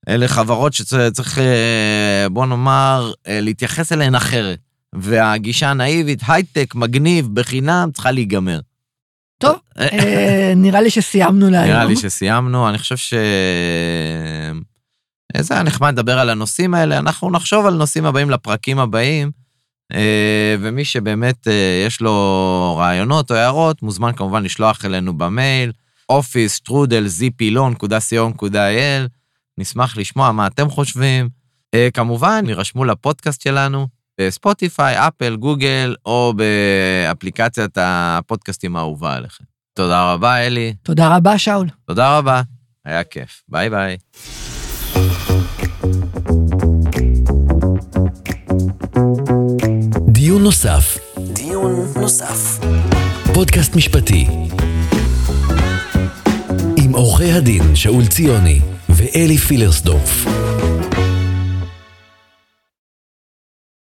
אלה 0.10 0.28
חברות 0.28 0.74
שצריך, 0.74 1.40
אה, 1.40 2.30
בוא 2.30 2.46
נאמר, 2.46 3.14
אה, 3.28 3.42
להתייחס 3.42 3.92
אליהן 3.92 4.16
אחרת. 4.16 4.60
והגישה 4.96 5.70
הנאיבית, 5.70 6.20
הייטק, 6.28 6.76
מגניב, 6.76 7.30
בחינם, 7.34 7.90
צריכה 7.94 8.12
להיגמר. 8.12 8.60
טוב, 9.38 9.56
אה, 9.80 10.54
נראה 10.56 10.82
לי 10.82 10.90
שסיימנו 10.90 11.50
להיום. 11.50 11.70
נראה 11.70 11.86
לי 11.86 11.96
שסיימנו, 11.96 12.70
אני 12.70 12.78
חושב 12.78 12.98
ש... 12.98 13.14
זה 15.38 15.54
היה 15.54 15.64
נחמד 15.64 15.94
לדבר 15.94 16.20
על 16.20 16.30
הנושאים 16.30 16.74
האלה, 16.74 16.98
אנחנו 16.98 17.32
נחשוב 17.32 17.66
על 17.66 17.74
נושאים 17.74 18.06
הבאים 18.06 18.30
לפרקים 18.30 18.80
הבאים, 18.80 19.32
ומי 20.60 20.86
שבאמת 20.86 21.48
יש 21.86 22.02
לו 22.02 22.76
רעיונות 22.78 23.32
או 23.32 23.36
הערות, 23.36 23.82
מוזמן 23.82 24.12
כמובן 24.16 24.44
לשלוח 24.44 24.86
אלינו 24.86 25.18
במייל, 25.18 25.72
office 26.12 26.70
zpilon.co.il, 26.70 29.08
נשמח 29.58 29.98
לשמוע 29.98 30.32
מה 30.32 30.48
אתם 30.48 30.70
חושבים. 30.70 31.30
כמובן, 31.94 32.44
יירשמו 32.48 32.86
לפודקאסט 32.86 33.42
שלנו, 33.42 33.88
בספוטיפיי, 34.22 35.08
אפל, 35.08 35.36
גוגל, 35.36 35.96
או 36.06 36.34
באפליקציית 36.36 37.78
הפודקאסטים 37.82 38.76
האהובה 38.76 39.16
עליכם. 39.16 39.44
תודה 39.74 40.14
רבה, 40.14 40.36
אלי. 40.36 40.74
תודה 40.84 41.16
רבה, 41.16 41.38
שאול. 41.38 41.68
תודה 41.88 42.18
רבה, 42.18 42.42
היה 42.86 43.04
כיף. 43.04 43.44
ביי 43.50 43.70
ביי. 43.70 43.98
דיון 50.36 50.44
נוסף. 50.44 50.98
דיון 51.18 51.94
נוסף. 51.96 52.60
פודקאסט 53.34 53.76
משפטי. 53.76 54.28
עם 56.78 56.94
עורכי 56.94 57.32
הדין 57.32 57.76
שאול 57.76 58.06
ציוני 58.06 58.60
ואלי 58.90 59.38
פילרסדורף. 59.38 60.26